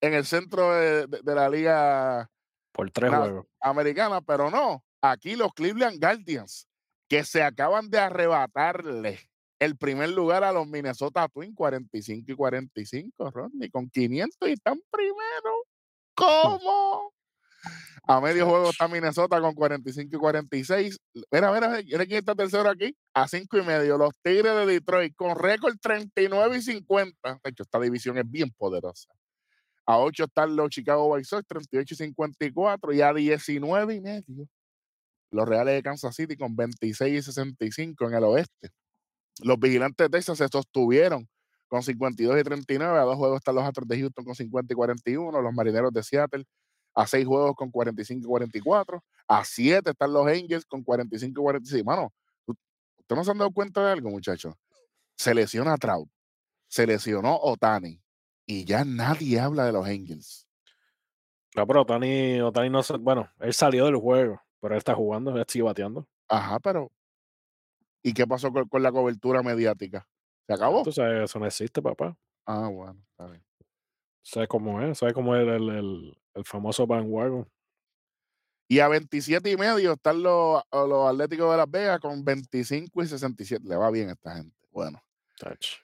[0.00, 2.30] en el centro de, de- de la liga
[2.72, 3.46] Por tres Na- juegos.
[3.60, 4.84] americana, pero no.
[5.02, 6.66] Aquí los Cleveland Guardians,
[7.08, 9.18] que se acaban de arrebatarle
[9.60, 14.80] el primer lugar a los Minnesota Twins, 45 y 45, Rodney, con 500 y están
[14.90, 15.64] primero.
[16.14, 17.12] ¿Cómo?
[18.10, 20.98] A medio juego está Minnesota con 45 y 46.
[21.30, 22.96] Mira, mira, mira quién está tercero aquí.
[23.12, 27.40] A 5 y medio, los Tigres de Detroit con récord 39 y 50.
[27.44, 29.08] De hecho, esta división es bien poderosa.
[29.84, 32.92] A 8 están los Chicago White Sox, 38 y 54.
[32.94, 34.48] Y a 19 y medio,
[35.30, 38.70] los Reales de Kansas City con 26 y 65 en el oeste.
[39.42, 41.28] Los Vigilantes de Texas se sostuvieron
[41.68, 42.98] con 52 y 39.
[42.98, 45.42] A dos juegos están los Astros de Houston con 50 y 41.
[45.42, 46.44] Los Marineros de Seattle
[46.98, 49.02] a seis juegos con 45 y 44.
[49.28, 51.84] A siete están los Angels con 45 y 46.
[51.84, 52.12] Mano,
[52.46, 52.52] ¿u-
[52.98, 54.54] ¿ustedes no se han dado cuenta de algo, muchachos?
[55.16, 56.08] Se lesiona Trout,
[56.68, 58.00] se lesionó Otani
[58.46, 60.48] y ya nadie habla de los Angels.
[61.56, 65.44] No, pero Otani, Otani no Bueno, él salió del juego, pero él está jugando, él
[65.48, 66.06] sigue bateando.
[66.28, 66.90] Ajá, pero
[68.02, 70.08] ¿y qué pasó con, con la cobertura mediática?
[70.46, 70.82] ¿Se acabó?
[70.82, 72.16] Tú sabes, eso no existe, papá.
[72.46, 73.44] Ah, bueno, está bien.
[74.22, 74.98] ¿Sabes cómo es?
[74.98, 77.46] ¿Sabes cómo es el, el, el- el famoso bandwagon?
[78.68, 83.06] Y a 27 y medio están los, los Atléticos de Las Vegas con 25 y
[83.06, 83.64] 67.
[83.66, 84.54] Le va bien a esta gente.
[84.70, 85.02] Bueno.
[85.38, 85.78] Tach.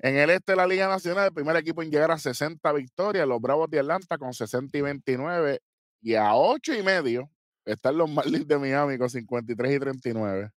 [0.00, 3.26] En el este de la Liga Nacional, el primer equipo en llegar a 60 victorias,
[3.26, 5.60] los Bravos de Atlanta con 60 y 29.
[6.02, 7.30] Y a 8 y medio
[7.64, 10.50] están los Marlins de Miami con 53 y 39.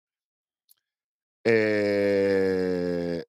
[1.45, 3.23] Eh,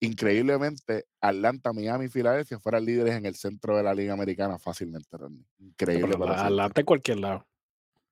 [0.00, 5.16] increíblemente, Atlanta, Miami y Filadelfia fueran líderes en el centro de la Liga Americana fácilmente,
[5.16, 5.44] Randy.
[5.58, 6.16] Increíble.
[6.18, 6.32] Pero.
[6.32, 7.46] Atlanta en cualquier lado.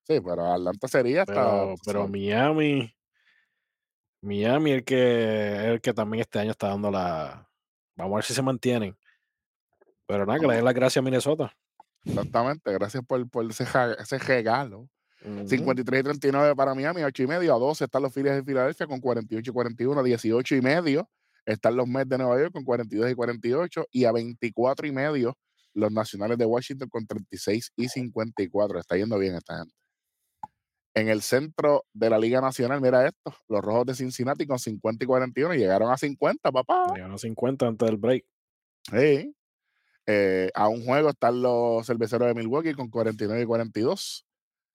[0.06, 1.34] Sí, pero Atlanta sería hasta.
[1.34, 2.10] Pero, pero sabes.
[2.10, 2.94] Miami.
[4.20, 7.48] Miami el que el que también este año está dando la.
[7.96, 8.96] Vamos a ver si se mantienen.
[10.06, 11.54] Pero nada, que le den las gracias a Minnesota.
[12.04, 13.66] Exactamente, gracias por, por ese,
[13.98, 14.88] ese regalo.
[15.24, 15.48] Ujú.
[15.48, 17.54] 53 y 39 para Miami, 8 y medio.
[17.54, 20.00] A 12 están los Phillies de Filadelfia con 48 y 41.
[20.00, 21.08] A 18 y medio
[21.48, 23.86] están los Mets de Nueva York con 42 y 48.
[23.90, 25.36] Y a 24 y medio
[25.72, 28.78] los Nacionales de Washington con 36 y 54.
[28.78, 29.74] Está yendo bien esta gente.
[30.94, 35.04] En el centro de la Liga Nacional, mira esto: los Rojos de Cincinnati con 50
[35.04, 36.92] y 41 llegaron a 50, papá.
[36.94, 38.24] Llegaron a 50 antes del break.
[38.90, 39.34] Sí.
[40.06, 44.26] Eh, a un juego están los cerveceros de Milwaukee con 49 y 42,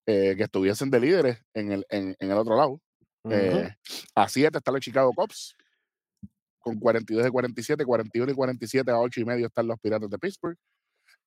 [0.07, 2.79] eh, que estuviesen de líderes en el, en, en el otro lado.
[3.29, 3.69] Eh,
[4.15, 5.55] a 7 están los Chicago Cubs
[6.63, 10.17] con 42 y 47, 41 y 47 a 8 y medio están los Piratas de
[10.17, 10.57] Pittsburgh.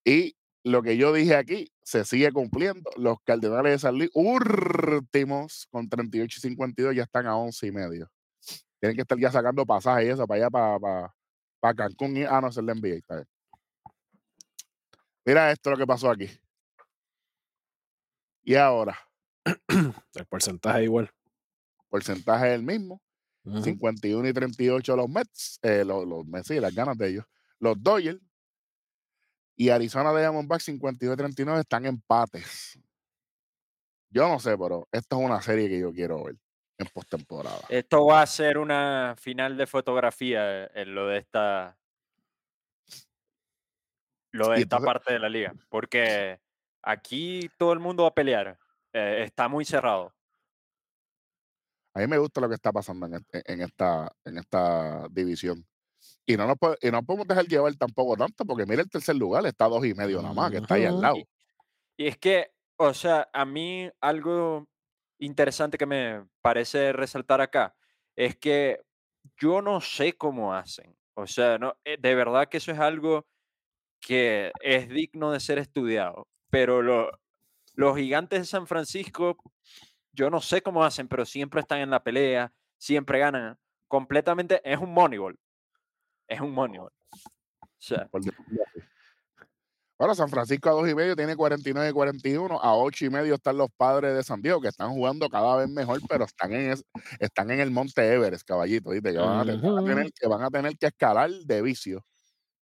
[0.05, 0.34] Y
[0.64, 2.91] lo que yo dije aquí se sigue cumpliendo.
[2.97, 7.72] Los Cardenales de San Luis, últimos con 38 y 52, ya están a 11 y
[7.72, 8.11] medio.
[8.80, 11.14] Tienen que estar ya sacando pasajes y eso para allá, para, para,
[11.61, 12.16] para Cancún.
[12.16, 12.97] Y, ah, no, es el NBA.
[12.97, 13.28] Está bien.
[15.24, 16.28] Mira esto lo que pasó aquí.
[18.43, 18.97] Y ahora,
[20.14, 21.11] El porcentaje igual.
[21.89, 23.01] porcentaje es el mismo.
[23.47, 23.62] Ujú.
[23.62, 27.24] 51 y 38 los Mets, eh, los, los Mets, sí, las ganas de ellos.
[27.61, 28.20] Los Dodgers
[29.57, 32.78] y Arizona Diamondbacks 52 y 39 están empates.
[34.11, 36.36] Yo no sé, pero esta es una serie que yo quiero ver
[36.78, 37.61] en postemporada.
[37.68, 41.76] Esto va a ser una final de fotografía eh, en lo de esta
[44.32, 46.40] lo de esta entonces- parte de la liga, porque
[46.82, 48.59] aquí todo el mundo va a pelear.
[48.92, 50.14] eh, está muy cerrado.
[51.97, 55.66] A mí me gusta lo que está pasando en, en esta, en esta división.
[56.26, 59.16] Y no, nos puede- y no podemos dejar llevar tampoco tanto, porque mira el tercer
[59.16, 61.16] lugar, está a dos y medio nada más, que está ahí al lado.
[61.97, 64.66] Y es que, o sea, a mí algo
[65.18, 67.74] interesante que me parece resaltar acá
[68.14, 68.82] es que
[69.40, 70.94] yo no sé cómo hacen.
[71.14, 73.26] O sea, no, eh, de verdad que eso es algo
[74.01, 76.28] que es digno de ser estudiado.
[76.51, 77.11] Pero lo-
[77.74, 79.38] los gigantes de San Francisco,
[80.16, 83.56] yo no sé cómo hacen, pero siempre están en la pelea, siempre ganan.
[83.88, 85.38] Completamente, es un moneyball.
[86.26, 86.90] Es un moneyball.
[87.12, 88.08] O sea.
[89.98, 92.60] Bueno, San Francisco a dos y medio tiene 49 y 41.
[92.60, 95.70] A ocho y medio están los padres de San Diego, que están jugando cada vez
[95.70, 96.84] mejor, pero están en, es-
[97.18, 99.12] están en el Monte Everest, caballito, ¿viste?
[99.12, 102.04] Que van, a tener, van a tener- que van a tener que escalar de vicio.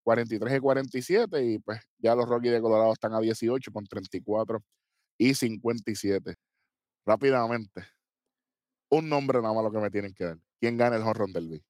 [0.05, 4.63] 43 y 47, y pues ya los Rockies de Colorado están a 18 con 34
[5.19, 6.35] y 57.
[7.07, 7.85] Rápidamente,
[8.91, 10.39] un nombre nada más lo que me tienen que dar.
[10.61, 11.63] ¿Quién gana el Horror Derby?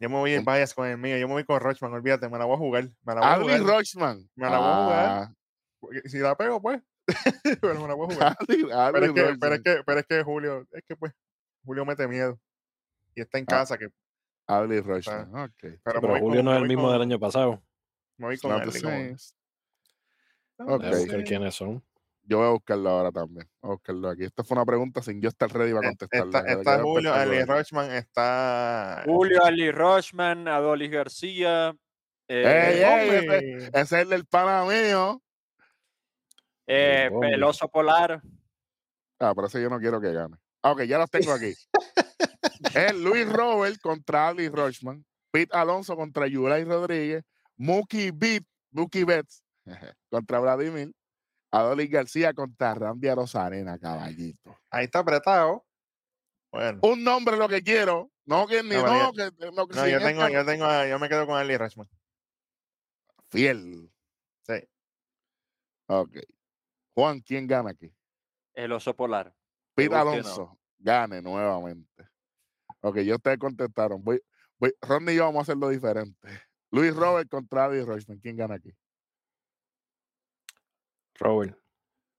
[0.00, 1.16] Yo me voy en bias con el mío.
[1.18, 2.84] Yo me voy con Rochman, olvídate, me la voy a jugar.
[3.04, 3.76] Me la voy a Adley jugar.
[3.76, 4.30] Rochman.
[4.34, 5.06] Me la voy a jugar.
[5.06, 5.34] Ah,
[6.06, 6.82] Si la pego, pues.
[7.60, 8.36] pero me la voy a jugar.
[8.40, 9.52] Adley- Pero Adley es, que, pero, Rochman.
[9.52, 11.12] es que, pero es que Julio, es que pues,
[11.64, 12.40] Julio mete miedo.
[13.14, 13.88] Y está en Ah, casa, que,
[14.48, 15.30] Adley Rochman.
[15.60, 17.62] pero, Pero Julio con- no es el mismo del año pasado.
[18.18, 19.14] Me voy con Adley,
[20.56, 20.70] como- same.
[20.70, 20.82] No, Ok.
[20.82, 21.82] Voy a buscar quiénes son.
[22.28, 23.48] Yo voy a buscarlo ahora también.
[23.60, 24.24] Voy a buscarlo aquí.
[24.24, 26.40] Esto fue una pregunta sin yo estar ready para Eh, contestarla.
[26.52, 27.44] Está, Julio, Ali.
[27.44, 29.02] Rochman, está.
[29.06, 31.70] Julio Ali Rochman, Adolis García,
[32.28, 33.08] ¡Ey, eh, ey!
[33.20, 33.56] ¡Hombre!
[33.58, 35.22] Ese, ese es el del pana mío.
[36.66, 37.34] eh, hombre.
[37.34, 38.20] el oso polar.
[39.20, 40.36] Ah, por eso yo no quiero que gane.
[40.62, 41.54] Ah, ok, ya los tengo aquí.
[42.74, 45.04] es Luis Robert contra Ali Rochman.
[45.30, 47.24] Pete Alonso contra Yulai Rodríguez.
[47.56, 48.42] Mookie Beat,
[48.72, 49.42] Mookie Betts
[50.10, 50.92] contra Vladimir.
[51.50, 54.58] Adolis García contra Randy Rosarena, caballito.
[54.70, 55.64] Ahí está apretado.
[56.50, 56.80] Bueno.
[56.82, 58.10] Un nombre lo que quiero.
[58.24, 60.98] No que ni No, no, que, no, que No, yo en tengo, yo tengo, yo
[60.98, 61.88] me quedo con Ali Rochman.
[63.28, 63.90] Fiel.
[64.42, 64.68] Sí.
[65.86, 66.18] Ok.
[66.94, 67.94] Juan, ¿quién gana aquí?
[68.54, 69.34] El oso polar.
[69.74, 69.94] Pete.
[69.94, 72.08] Alonso gane nuevamente.
[72.80, 74.02] Ok, ya ustedes contestaron.
[74.02, 74.22] Voy,
[74.58, 76.28] voy, Ronnie y yo vamos a hacerlo diferente.
[76.70, 78.18] Luis Robert contra Ali Rochman.
[78.18, 78.72] ¿Quién gana aquí?
[81.18, 81.58] Robert,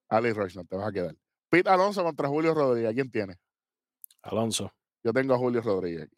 [0.10, 1.16] Ali Rochman, te vas a quedar.
[1.50, 2.94] Pete Alonso contra Julio Rodríguez.
[2.94, 3.36] ¿Quién tiene?
[4.22, 4.72] Alonso.
[5.04, 6.16] Yo tengo a Julio Rodríguez aquí.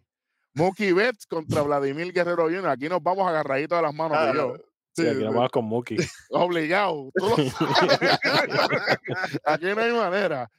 [0.54, 2.70] Mookie Betts contra Vladimir Guerrero Jr.
[2.70, 4.56] Aquí nos vamos agarraditos de las manos Ah, yo.
[4.96, 5.98] Sí, aquí nos vamos con Mookie.
[6.32, 7.12] Obligado.
[9.46, 10.50] aquí no hay manera.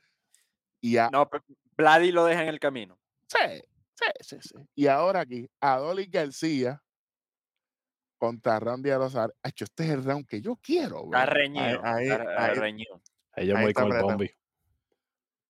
[0.81, 1.45] Y a, No, pero
[1.77, 2.99] Vladi lo deja en el camino.
[3.27, 3.63] Sí,
[3.95, 4.55] sí, sí, sí.
[4.75, 6.83] Y ahora aquí, Adolis García
[8.21, 9.35] contra Randy Arozar.
[9.43, 11.35] Hecho, este es el round que yo quiero, Está bro.
[11.35, 11.81] reñido.
[11.83, 13.03] ahí- está ahí- reñido.
[13.33, 14.03] Ahí yo voy está con el.
[14.03, 14.31] Bombi.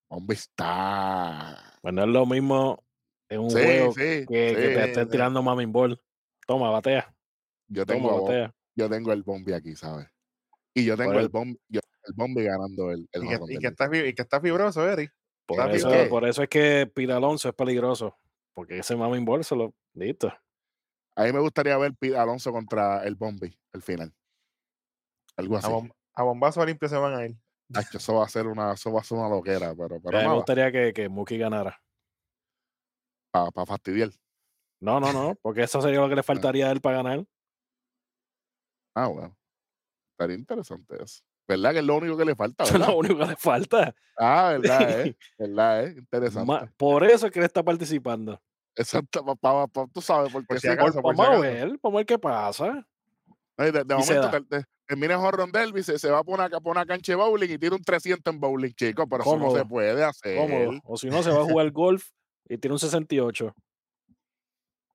[0.08, 1.78] Hombre, está.
[1.82, 2.84] Pues no es lo mismo
[3.28, 5.10] en un Sí, juego sí, que, que te estén sí.
[5.10, 6.00] tirando mamin ball.
[6.46, 7.12] Toma, batea.
[7.68, 8.54] Yo Toma, tengo, batea.
[8.76, 10.08] yo tengo el bombi aquí, ¿sabes?
[10.74, 13.28] Y yo tengo Por el el- bombi, yo tengo el bombi ganando el, el Y
[13.28, 15.12] que, y que está, y que está fibroso, Eric.
[15.46, 18.16] Por ¿Sabes eso, por eso es que Pete Alonso es peligroso.
[18.54, 19.74] Porque ese mamin ball se lo.
[19.94, 20.32] Listo.
[21.20, 24.10] A mí me gustaría ver Pete Alonso contra el bombi, al final.
[25.36, 25.68] Algo A, así.
[25.70, 27.36] bom- a bombazo limpio se van a ir.
[27.74, 30.28] Hacho, eso va a ser una, eso va a ser una loquera, pero, a mí
[30.28, 31.78] me gustaría que, que Mookie ganara.
[33.32, 34.08] para fastidiar.
[34.80, 35.34] No, no, no.
[35.42, 36.22] Porque eso sería lo que le
[36.54, 37.26] faltaría a él para ganar.
[38.96, 39.36] Ah, bueno.
[40.14, 41.22] Estaría interesante eso.
[41.46, 41.72] ¿Verdad?
[41.72, 42.88] Que es lo único que le falta, ¿verdad?
[42.88, 43.94] lo único que le falta.
[44.16, 45.00] Ah, ¿verdad?
[45.02, 45.16] Eh?
[45.38, 45.84] ¿Verdad?
[45.86, 45.94] Eh?
[45.98, 46.50] Interesante.
[46.50, 48.40] Ma- Por eso es que él está participando.
[48.76, 51.38] Exacto, pa- pa- pa- tú sabes, porque Por si sí, acaso, por si Vamos a
[51.38, 51.42] acaso.
[51.42, 52.86] ver, vamos a ver qué pasa.
[53.58, 56.70] de, de momento te- te- termina en Horron Derby, se, se va por una, por
[56.72, 59.58] una cancha de bowling y tira un 300 en bowling, chico, pero eso no se
[59.58, 60.36] Cómodo, puede hacer.
[60.38, 60.80] Cómodo.
[60.84, 62.08] O si no, se va a jugar golf
[62.48, 63.54] y tiene un 68.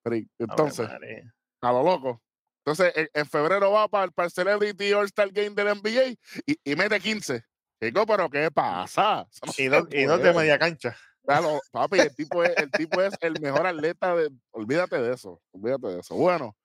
[0.03, 1.34] Pero, entonces, María.
[1.61, 2.21] a lo loco.
[2.65, 6.57] Entonces, en, en febrero va para, el- para el Celebrity All-Star Game del NBA y,
[6.63, 7.43] y mete 15.
[7.82, 9.28] Chico, pero ¿qué pasa?
[9.45, 10.97] No Y dos, y dos de media cancha.
[11.26, 14.30] Claro, papi, el tipo, es, el tipo es el mejor atleta de.
[14.51, 15.41] Olvídate de eso.
[15.51, 16.15] Olvídate de eso.
[16.15, 16.55] Bueno,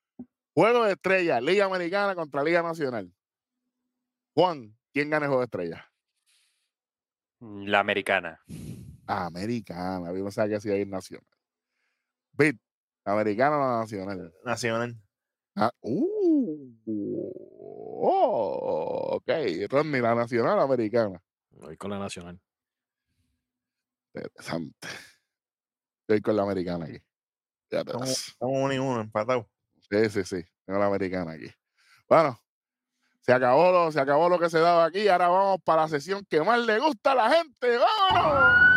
[0.54, 3.12] juego de estrella, Liga Americana contra Liga Nacional.
[4.34, 5.90] Juan, ¿quién gana el juego de estrella?
[7.40, 8.40] La americana.
[9.06, 10.12] Ah, Americana.
[10.12, 11.26] Yo no sabía que si ir nacional.
[12.32, 12.60] Bit,
[13.04, 14.34] Americana o la Nacional.
[14.44, 14.96] Nacional.
[15.56, 17.32] Ah, uh,
[18.02, 19.28] oh, ok.
[19.68, 21.22] Rodney, la Nacional o Americana.
[21.50, 22.40] Voy con la nacional.
[24.14, 24.88] Interesante.
[26.02, 27.00] Estoy con la Americana aquí.
[27.68, 28.30] Fíjate Estamos, eso.
[28.32, 29.46] estamos uno y uno, empatados.
[29.88, 30.44] Sí, sí, sí.
[30.64, 31.50] Tengo la americana aquí.
[32.08, 32.38] Bueno,
[33.20, 35.08] se acabó, lo, se acabó lo que se daba aquí.
[35.08, 37.78] Ahora vamos para la sesión que más le gusta a la gente.
[37.78, 38.70] ¡Vámonos!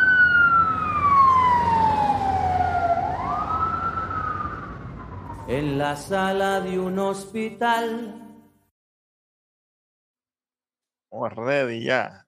[5.48, 8.20] en la sala de un hospital.
[11.04, 12.28] Estamos ready ya.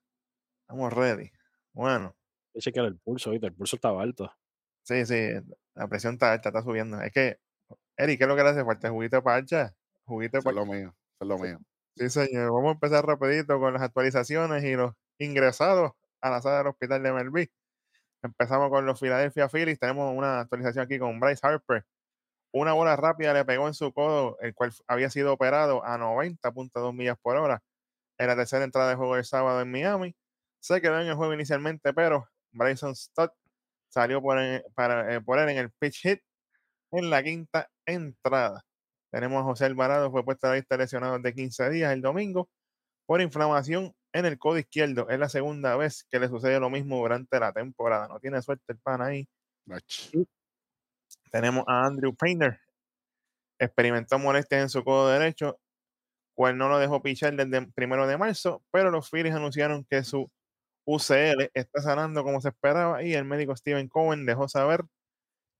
[0.62, 1.32] Estamos ready.
[1.74, 2.16] Bueno,
[2.56, 3.47] que chequear el pulso, ¿viste?
[3.47, 4.32] El pulso estaba alto.
[4.84, 5.30] sí, sí.
[5.76, 7.01] La presión está alta, está subiendo.
[7.01, 7.38] Es que,
[7.97, 8.89] Eric, ¿qué es lo que le hace falta?
[8.91, 9.76] ¿Juguito de parcha?
[10.06, 10.60] Juguito de Eso es parcha.
[10.60, 10.95] lo mío.
[11.20, 11.60] Es lo mío.
[11.97, 12.51] Sí, señor.
[12.53, 17.03] Vamos a empezar rapidito con las actualizaciones y los ingresados a la sala del hospital
[17.03, 17.47] de MLB.
[18.24, 19.80] Empezamos con los Philadelphia Phillies.
[19.80, 21.86] Tenemos una actualización aquí con Bryce Harper.
[22.53, 26.93] Una bola rápida le pegó en su codo, el cual había sido operado a 90.2
[26.93, 27.62] millas por hora
[28.18, 30.16] en la tercera entrada de juego del sábado en Miami.
[30.62, 33.34] Se quedó en el juego inicialmente, pero Bryson Stott
[33.89, 34.38] salió por,
[34.74, 36.22] para, eh, por él en el pitch hit
[36.91, 38.64] en la quinta entrada.
[39.12, 42.01] Tenemos a José Alvarado, fue puesto a la lista de lesionados de 15 días el
[42.01, 42.49] domingo
[43.06, 45.08] por inflamación en el codo izquierdo.
[45.10, 48.08] Es la segunda vez que le sucede lo mismo durante la temporada.
[48.08, 49.28] No tiene suerte el pan ahí.
[51.32, 52.60] Tenemos a Andrew Painter.
[53.60, 55.60] Experimentó molestias en su codo derecho,
[56.34, 60.03] cual no lo dejó pichar desde el primero de marzo, pero los Phillies anunciaron que
[60.03, 60.30] su
[60.86, 64.86] UCL está sanando como se esperaba y el médico Steven Cohen dejó saber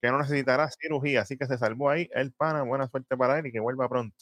[0.02, 2.64] que no necesitará cirugía, así que se salvó ahí el pana.
[2.64, 4.16] Buena suerte para él y que vuelva pronto.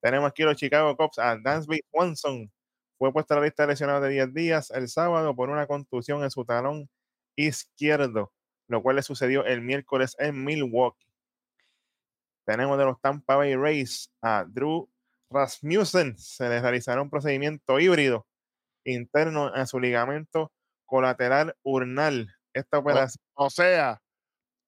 [0.00, 2.50] Tenemos aquí los Chicago Cubs a Dansby Swanson.
[2.98, 6.22] Fue puesto a la lista de lesionados de 10 días el sábado por una contusión
[6.24, 6.88] en su talón
[7.36, 8.32] izquierdo,
[8.68, 11.06] lo cual le sucedió el miércoles en Milwaukee.
[12.46, 14.88] Tenemos de los Tampa Bay Rays a Drew
[15.30, 16.16] Rasmussen.
[16.18, 18.26] Se le realizará un procedimiento híbrido
[18.94, 20.52] interno a su ligamento
[20.86, 22.34] colateral urnal.
[22.52, 24.00] Esta operación, O sea,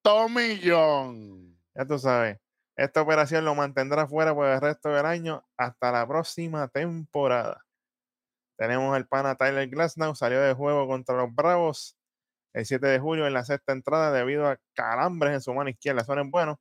[0.02, 1.58] Tommy John.
[1.74, 2.38] ya tú sabes,
[2.76, 7.64] esta operación lo mantendrá fuera por el resto del año hasta la próxima temporada.
[8.56, 11.96] Tenemos al pana Tyler Glasnow, salió de juego contra los Bravos
[12.52, 16.04] el 7 de julio en la sexta entrada debido a calambres en su mano izquierda.
[16.04, 16.60] Suena bueno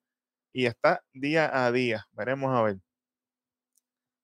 [0.53, 2.07] y está día a día.
[2.11, 2.77] Veremos a ver.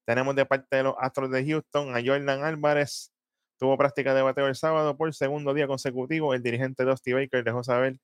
[0.06, 3.12] Tenemos de parte de los Astros de Houston a Jordan Álvarez.
[3.58, 6.34] Tuvo práctica de bateo el sábado por segundo día consecutivo.
[6.34, 7.98] El dirigente Dusty Baker dejó saber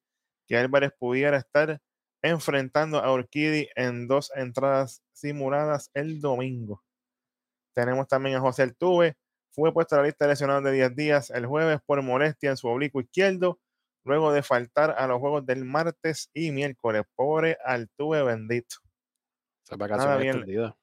[0.48, 1.80] que Álvarez pudiera estar
[2.24, 6.84] enfrentando a Urquidy en dos entradas simuladas el domingo.
[7.76, 9.16] Tenemos también a José Altuve.
[9.52, 12.58] Fue puesto a la lista de lesionados de 10 días el jueves por molestia en
[12.58, 13.60] su oblicuo izquierdo,
[14.04, 17.04] luego de faltar a los juegos del martes y miércoles.
[17.16, 18.78] Pobre Altuve bendito.
[19.78, 20.74] Vacación bien.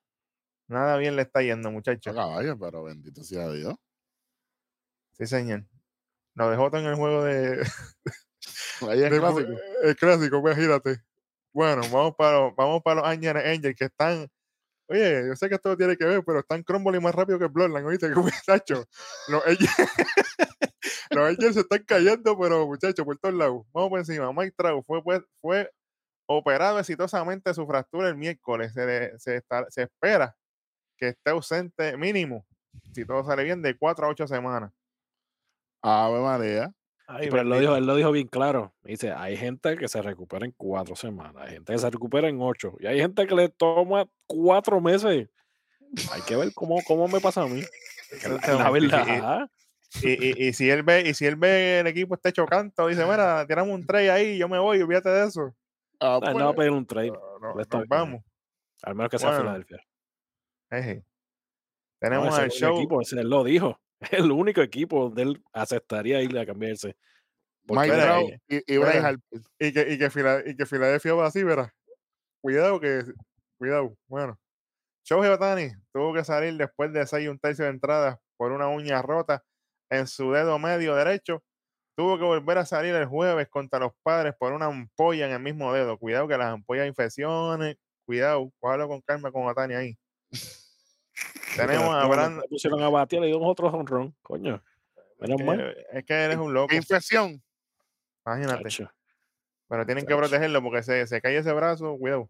[0.68, 2.14] Nada bien le está yendo, muchachos.
[2.14, 3.74] Caballo, pero bendito sea Dios.
[5.20, 5.64] Sí, señor.
[6.34, 7.62] Lo dejó en el juego de,
[8.88, 9.52] Ahí de- clásico.
[9.82, 11.02] El clásico, pues gírate.
[11.52, 14.28] Bueno, vamos para, los- vamos para los Ángeles Angels que están
[14.88, 17.86] Oye, yo sé que esto tiene que ver, pero están Crumble más rápido que Bloodline,
[17.86, 18.10] ¿oíste?
[18.12, 18.86] Como, Muchachos,
[19.28, 19.70] los Angels,
[21.10, 23.64] los Angels se están cayendo, pero muchachos, por todos lados.
[23.72, 24.32] Vamos por encima.
[24.32, 25.00] Mike Trout fue,
[25.40, 25.70] fue
[26.26, 28.72] operado exitosamente su fractura el miércoles.
[28.72, 30.34] Se, le- se, está- se espera
[30.96, 32.44] que esté ausente mínimo,
[32.92, 34.72] si todo sale bien, de 4 a 8 semanas.
[35.82, 36.72] Ave María.
[37.06, 38.72] Ay, pero él lo, dijo, él lo dijo bien claro.
[38.84, 42.40] Dice, hay gente que se recupera en cuatro semanas, hay gente que se recupera en
[42.40, 45.28] ocho, y hay gente que le toma cuatro meses.
[46.12, 47.62] Hay que ver cómo, cómo me pasa a mí.
[48.46, 49.50] La, verdad.
[50.02, 53.04] Y, y, y si él ve, y si él ve el equipo está chocando, dice,
[53.04, 55.52] mira, tiramos un trade ahí, yo me voy, olvídate de eso.
[55.98, 57.10] Ah, él pues, no va a pedir un trade.
[57.10, 58.22] No, no, vamos.
[58.82, 59.78] Al menos que sea Bueno, Filadelfia.
[60.70, 60.94] Eje.
[60.96, 61.02] No,
[61.98, 62.76] Tenemos el show.
[62.76, 63.78] equipo, ese él lo dijo.
[64.00, 66.96] Es el único equipo donde él aceptaría ir a cambiarse.
[67.82, 67.92] Mike
[68.48, 68.78] y, y.
[69.58, 71.70] Y que, y que, Fila- y que Filadelfia va así, verás.
[72.42, 73.04] Cuidado que.
[73.58, 73.94] Cuidado.
[74.08, 74.38] Bueno.
[75.04, 78.68] Shohei Otani tuvo que salir después de 6 y un tercio de entrada por una
[78.68, 79.42] uña rota
[79.90, 81.42] en su dedo medio derecho.
[81.96, 85.40] Tuvo que volver a salir el jueves contra los padres por una ampolla en el
[85.40, 85.98] mismo dedo.
[85.98, 87.76] Cuidado que las ampollas infecciones.
[88.06, 89.98] Cuidado, cójalo con calma con Otani ahí.
[91.56, 92.44] Tenemos a Brandon.
[92.48, 94.14] Pusieron a batir, le dieron otro honrón.
[94.22, 94.62] Coño.
[95.18, 95.58] Menos mal.
[95.58, 96.74] que- Es que eres un loco.
[96.74, 97.42] Infección.
[98.24, 98.62] Imagínate.
[99.68, 102.28] Pero tienen que protegerlo porque se, se cae ese brazo, cuidado.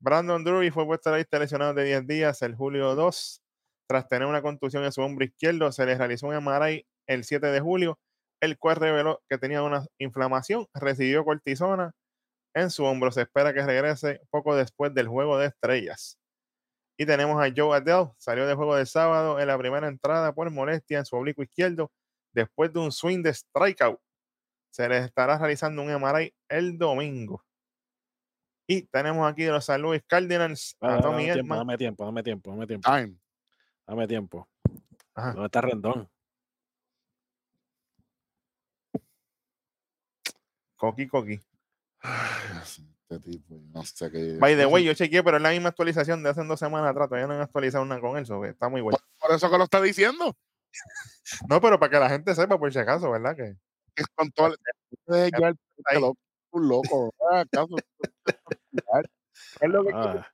[0.00, 3.40] Brandon Drury fue puesto a la lista de lesionados de 10 días el julio 2.
[3.86, 7.46] Tras tener una contusión en su hombro izquierdo, se le realizó un MRI el 7
[7.48, 7.98] de julio,
[8.40, 11.92] el cual reveló que tenía una inflamación, recibió cortisona
[12.54, 13.10] en su hombro.
[13.12, 16.18] Se espera que regrese poco después del juego de estrellas.
[16.96, 20.50] Y tenemos a Joe Adele, salió del juego del sábado en la primera entrada por
[20.50, 21.90] molestia en su oblicuo izquierdo
[22.32, 24.00] después de un swing de strikeout
[24.74, 27.44] se les estará realizando un MRI el domingo.
[28.66, 32.04] Y tenemos aquí de los San Luis Cardinals Ah, a Tommy dame, tiempo, dame tiempo,
[32.04, 32.90] dame tiempo, dame tiempo.
[32.90, 33.16] Time.
[33.86, 34.48] Dame tiempo.
[35.14, 35.32] Ajá.
[35.32, 36.10] ¿Dónde está Rendón?
[40.74, 41.40] Coqui Coqui.
[42.00, 44.36] Ay, Este tipo, no sé qué.
[44.38, 47.08] By the way, yo chequeé, pero es la misma actualización de hace dos semanas atrás.
[47.08, 48.98] Todavía no han actualizado una con él, so que está muy bueno.
[49.20, 50.34] Por eso que lo está diciendo.
[51.48, 53.34] No, pero para que la gente sepa, por si acaso, ¿verdad?
[53.34, 53.54] Que
[53.96, 54.56] Es con todo el.
[56.50, 57.14] Un loco.
[57.32, 57.76] ¿Acaso?
[59.60, 60.26] Es lo que Ah,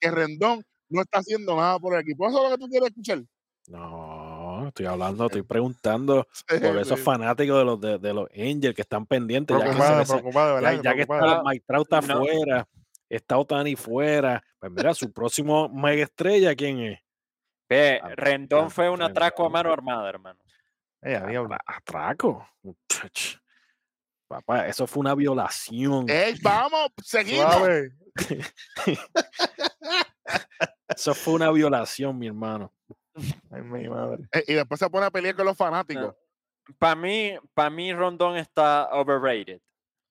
[0.00, 2.28] que Rendón no está haciendo nada por el equipo.
[2.28, 3.22] Eso es lo que tú quieres escuchar.
[3.68, 4.21] no,
[4.68, 5.42] estoy hablando, estoy
[5.82, 9.56] preguntando por esos fanáticos de los de, de los Angels que están pendientes.
[9.58, 11.42] Ya que, preocupado, ya, ya que está.
[11.44, 12.20] Mike Trout está No.
[12.24, 12.68] fuera,
[13.08, 14.42] está Otani fuera.
[14.58, 17.00] Pues mira, su próximo mega estrella, ¿quién es?
[17.68, 20.38] Ve, Ah, Rendón fue un atraco a mano armada, hermano.
[21.00, 21.54] Eh, a diablo.
[21.54, 22.48] Atra- Atraco.
[24.28, 26.08] Papá, eso fue una violación.
[26.08, 26.90] ¡Ey, vamos!
[27.02, 27.54] ¡Seguimos!
[30.88, 32.72] Eso fue una violación, mi hermano.
[33.50, 34.24] Ay, mi madre.
[34.32, 36.14] Eh, y después se pone a pelear con los fanáticos.
[36.78, 39.60] Para mí, para mí Rondón está overrated.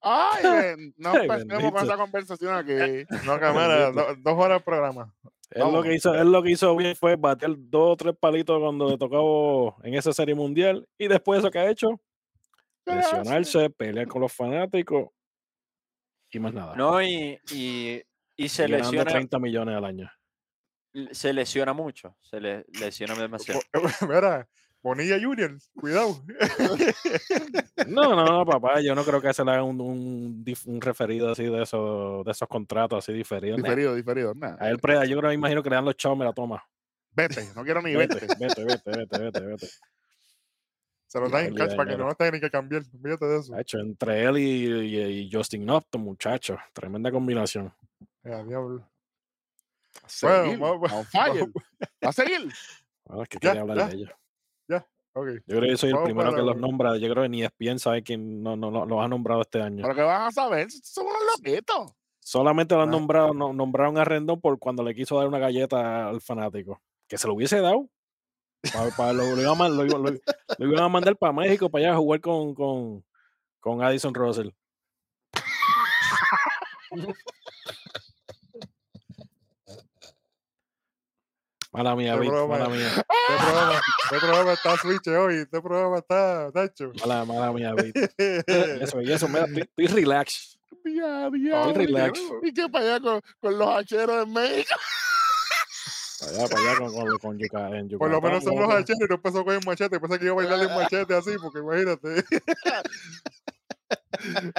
[0.00, 0.42] ¡Ay!
[0.96, 3.06] no empecemos con esa conversación aquí.
[3.26, 5.14] No, cámara, do- dos horas de programa.
[5.50, 8.58] Él lo, que hizo, él lo que hizo bien fue bater dos o tres palitos
[8.58, 10.88] cuando le tocó en esa serie mundial.
[10.98, 12.00] Y después eso que ha hecho,
[12.86, 15.10] lesionarse, pelear con los fanáticos
[16.30, 16.74] y más nada.
[16.74, 18.02] No, y, y,
[18.36, 20.10] y se Y lesiona, 30 millones al año.
[21.12, 22.16] Se lesiona mucho.
[22.20, 23.60] Se le, lesiona demasiado.
[24.08, 24.48] Mira,
[24.82, 26.22] Bonilla Junior, cuidado.
[27.86, 31.44] No, no, no, papá, yo no creo que se le haga un, un, referido así
[31.44, 33.58] de esos, de esos contratos así diferidos.
[33.58, 34.34] Nah, Diferido, diferido.
[34.34, 36.32] Nah, A él, pre- yo creo, me imagino que le dan los chavos, me la
[36.32, 36.62] toma.
[37.10, 38.36] Vete, no quiero ni Vete, verte.
[38.38, 39.68] vete, vete, vete, vete, vete.
[41.06, 42.84] Se lo dan en da para que no tengan ni que cambiar.
[42.84, 43.54] Fíjate de eso.
[43.54, 44.66] Hacho, entre él y,
[44.96, 47.72] y- y Justin Upton, muchacho, tremenda combinación.
[48.24, 48.88] Eh, a diablo.
[50.04, 50.58] A seguir,
[51.10, 51.46] fire.
[52.04, 52.52] ¿Va a seguir?
[53.04, 53.96] Bueno, es que quería hablar ya.
[53.96, 54.12] de.
[55.14, 55.26] Ok.
[55.46, 56.96] Yo creo que soy el Vamos primero que para- los nombra.
[56.96, 59.82] Yo creo que ni ESPN sabe quién no, no, no, los ha nombrado este año.
[59.82, 61.92] Pero que van a saber, somos unos loquitos.
[62.18, 62.92] Solamente lo han Ah.
[62.92, 66.80] nombrado, no- nombraron a Rendón por cuando le quiso dar una galleta al fanático.
[67.06, 67.90] Que se lo hubiese dado.
[68.72, 71.94] Pa- pa- lo, lo iban a, lo- lo iban a mandar para México para allá
[71.94, 73.04] a jugar con, con,
[73.60, 74.48] con Addison Russell.
[81.72, 82.88] Mala mía, Qué Vic, mala mía.
[83.28, 85.34] Este programa, este programa está switch hoy.
[85.36, 86.92] Este programa está tacho.
[87.00, 87.96] Mala, mala mía, Vic.
[88.46, 90.58] Eso, y eso, mira, estoy, estoy relax.
[90.84, 92.20] Ya, ya, Estoy relax.
[92.42, 94.74] Y que para allá con, con los hacheros en México.
[96.20, 99.00] Para allá, para allá con, con, con Yuca- en Por lo menos son los hacheros
[99.00, 99.98] y no empezó con el machete.
[100.00, 102.24] Pensé que iba a bailar el machete así, porque imagínate.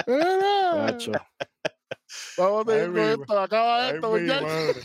[0.06, 1.12] Tacho.
[2.38, 4.76] Vamos a ir con esto, acaba esto, muchachos.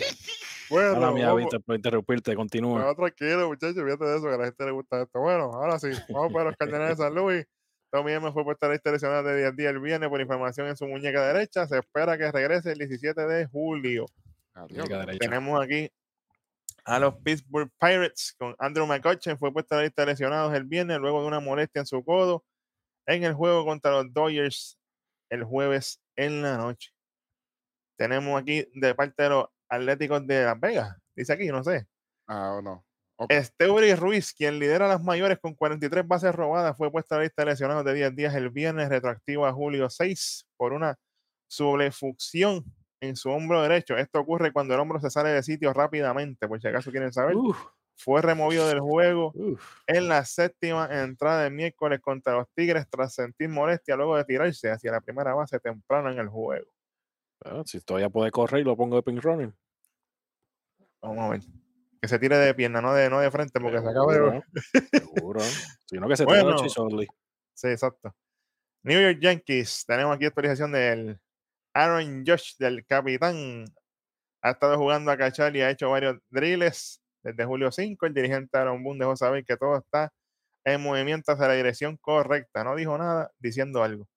[0.69, 2.79] Bueno, Ahora mía, vamos- Víctor, por interrumpirte, continúa.
[2.83, 5.19] No, tranquilo, muchachos, fíjate de eso, que a la gente le gusta esto.
[5.19, 7.45] Bueno, ahora sí, vamos para los Cardenales de San Luis.
[7.91, 10.21] Tommy M fue puesta a la lista lesionada de día a día el viernes por
[10.21, 11.65] información en su muñeca derecha.
[11.67, 14.05] Se espera que regrese el 17 de julio.
[14.53, 14.87] Adiós.
[15.19, 15.91] Tenemos aquí
[16.85, 19.39] a los Pittsburgh Pirates con Andrew McCutcheon.
[19.39, 22.03] Fue puesta a la lista de lesionados el viernes luego de una molestia en su
[22.03, 22.45] codo
[23.07, 24.77] en el juego contra los Dodgers
[25.31, 26.91] el jueves en la noche.
[27.97, 30.97] Tenemos aquí de parte de los Atléticos de Las Vegas.
[31.15, 31.87] Dice aquí, no sé.
[32.27, 32.83] Ah, no.
[33.17, 33.31] Ok.
[33.31, 37.43] Esteuri Ruiz, quien lidera las mayores con 43 bases robadas, fue puesta a la lista
[37.43, 40.97] de lesionados de 10 días el viernes, retroactivo a julio 6, por una
[41.49, 42.63] sobrefucción
[43.01, 43.97] en su hombro derecho.
[43.97, 47.35] Esto ocurre cuando el hombro se sale de sitio rápidamente, por si acaso quieren saber.
[47.35, 47.57] Uf,
[47.97, 49.61] Fue removido del juego uf.
[49.87, 54.71] en la séptima entrada del miércoles contra los Tigres tras sentir molestia luego de tirarse
[54.71, 56.71] hacia la primera base temprano en el juego.
[57.45, 59.53] Ah, si todavía puede correr, lo pongo de pink running.
[61.01, 61.41] Vamos a ver.
[62.01, 64.43] Que se tire de pierna, no de, no de frente, porque se acaba de...
[64.91, 65.39] Seguro.
[65.85, 66.69] Sino que se tire Bueno.
[66.69, 67.07] Sudley.
[67.53, 68.15] Sí, exacto.
[68.83, 69.85] New York Yankees.
[69.85, 71.19] Tenemos aquí actualización del
[71.73, 73.65] Aaron Josh, del capitán.
[74.41, 78.05] Ha estado jugando a cachar y ha hecho varios drills desde julio 5.
[78.05, 80.13] El dirigente Aaron Boone dejó saber que todo está
[80.63, 82.63] en movimiento hacia la dirección correcta.
[82.63, 84.07] No dijo nada diciendo algo.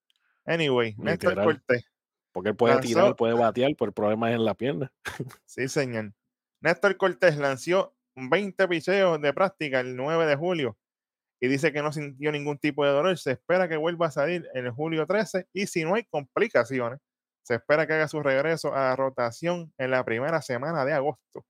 [0.45, 1.45] Anyway, Néstor Literal.
[1.45, 1.92] Cortés.
[2.33, 4.93] Porque él puede Lanzó- tirar, puede batear, pero el problema es en la pierna.
[5.45, 6.13] Sí, señor.
[6.61, 10.77] Néstor Cortés lanzó 20 picheos de práctica el 9 de julio
[11.41, 13.19] y dice que no sintió ningún tipo de dolor.
[13.19, 17.01] Se espera que vuelva a salir en el julio 13 y si no hay complicaciones,
[17.45, 21.45] se espera que haga su regreso a la rotación en la primera semana de agosto.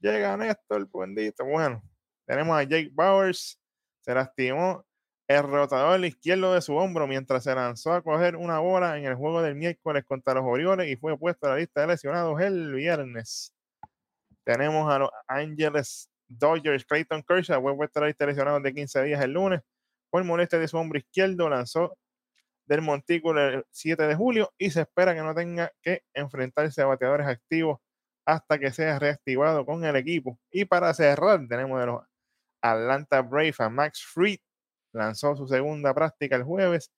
[0.00, 1.44] Llega Néstor, bendito.
[1.44, 1.82] Bueno,
[2.26, 3.58] tenemos a Jake Bowers.
[4.00, 4.84] Se lastimó
[5.28, 9.14] el rotador izquierdo de su hombro mientras se lanzó a coger una bola en el
[9.16, 12.72] juego del miércoles contra los Orioles y fue puesto a la lista de lesionados el
[12.74, 13.52] viernes.
[14.44, 18.72] Tenemos a los Angeles Dodgers, Clayton Kershaw, fue puesto a la lista de lesionados de
[18.72, 19.62] 15 días el lunes
[20.10, 21.96] por molestia de su hombro izquierdo, lanzó
[22.66, 26.86] del montículo el 7 de julio y se espera que no tenga que enfrentarse a
[26.86, 27.80] bateadores activos
[28.24, 30.38] hasta que sea reactivado con el equipo.
[30.50, 32.02] Y para cerrar, tenemos de los
[32.60, 34.38] Atlanta Braves a Max Fried,
[34.96, 36.90] lanzó su segunda práctica el jueves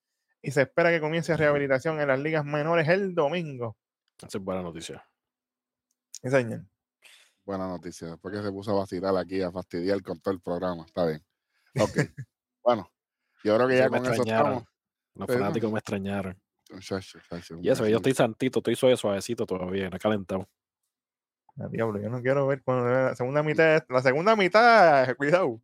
[0.43, 3.77] y se espera que comience rehabilitación en las ligas menores el domingo.
[4.19, 5.05] Esa es buena noticia.
[6.23, 6.29] Sí.
[7.45, 8.09] Buena noticia.
[8.09, 10.85] Después que se puso a vacilar aquí, a fastidiar con todo el programa.
[10.85, 11.25] Está bien.
[11.81, 11.91] Ok.
[12.63, 12.91] bueno,
[13.45, 14.53] yo creo que Sí, ya me con eso extrañaron.
[14.53, 14.69] estamos.
[15.15, 16.43] Los Sí, fanáticos me extrañaron.
[16.71, 20.49] Muchacho, muchacho, Y eso, yo estoy santito, estoy suave, suavecito todavía, no he calentado.
[21.61, 25.61] A diablo, yo no quiero ver cuando la segunda mitad, la segunda mitad, cuidado.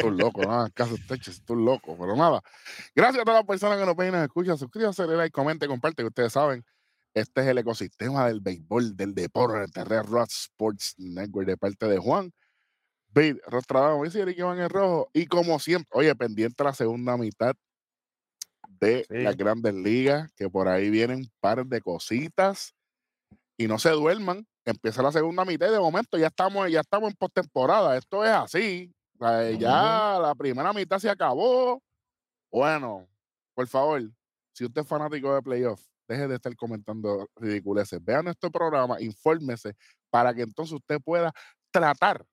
[0.00, 2.42] tú loco, no caso usted, tú loco, pero nada.
[2.94, 4.58] Gracias a todas las personas que nos ven y nos escuchan.
[4.58, 6.64] Suscríbanse, denle like, comente, comparte, que ustedes saben,
[7.14, 11.86] este es el ecosistema del béisbol, del deporte, de Red Rod Sports Network, de parte
[11.86, 12.32] de Juan.
[13.08, 15.08] Bid, Rostradamo, dice Eric Iván el Rojo.
[15.14, 17.54] Y como siempre, oye, pendiente la segunda mitad
[18.80, 19.18] de Sí.
[19.22, 22.74] las grandes ligas, que por ahí vienen un par de cositas.
[23.56, 27.10] Y no se duerman, empieza la segunda mitad y de momento ya estamos, ya estamos
[27.10, 27.96] en postemporada.
[27.96, 28.92] Esto es así.
[29.58, 31.82] Ya la primera mitad se acabó.
[32.50, 33.08] Bueno,
[33.54, 34.02] por favor,
[34.52, 38.04] si usted es fanático de playoff, deje de estar comentando ridiculeces.
[38.04, 39.74] Vea nuestro programa, infórmese
[40.10, 41.32] para que entonces usted pueda
[41.70, 42.24] tratar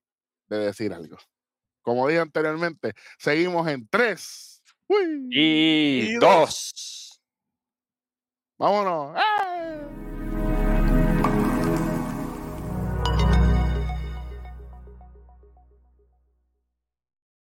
[0.47, 1.17] de decir algo.
[1.81, 4.61] Como dije anteriormente, seguimos en tres.
[4.87, 5.27] ¡Uy!
[5.31, 7.19] Y Y dos.
[8.57, 9.15] Vámonos.
[9.17, 10.02] ¡Ah!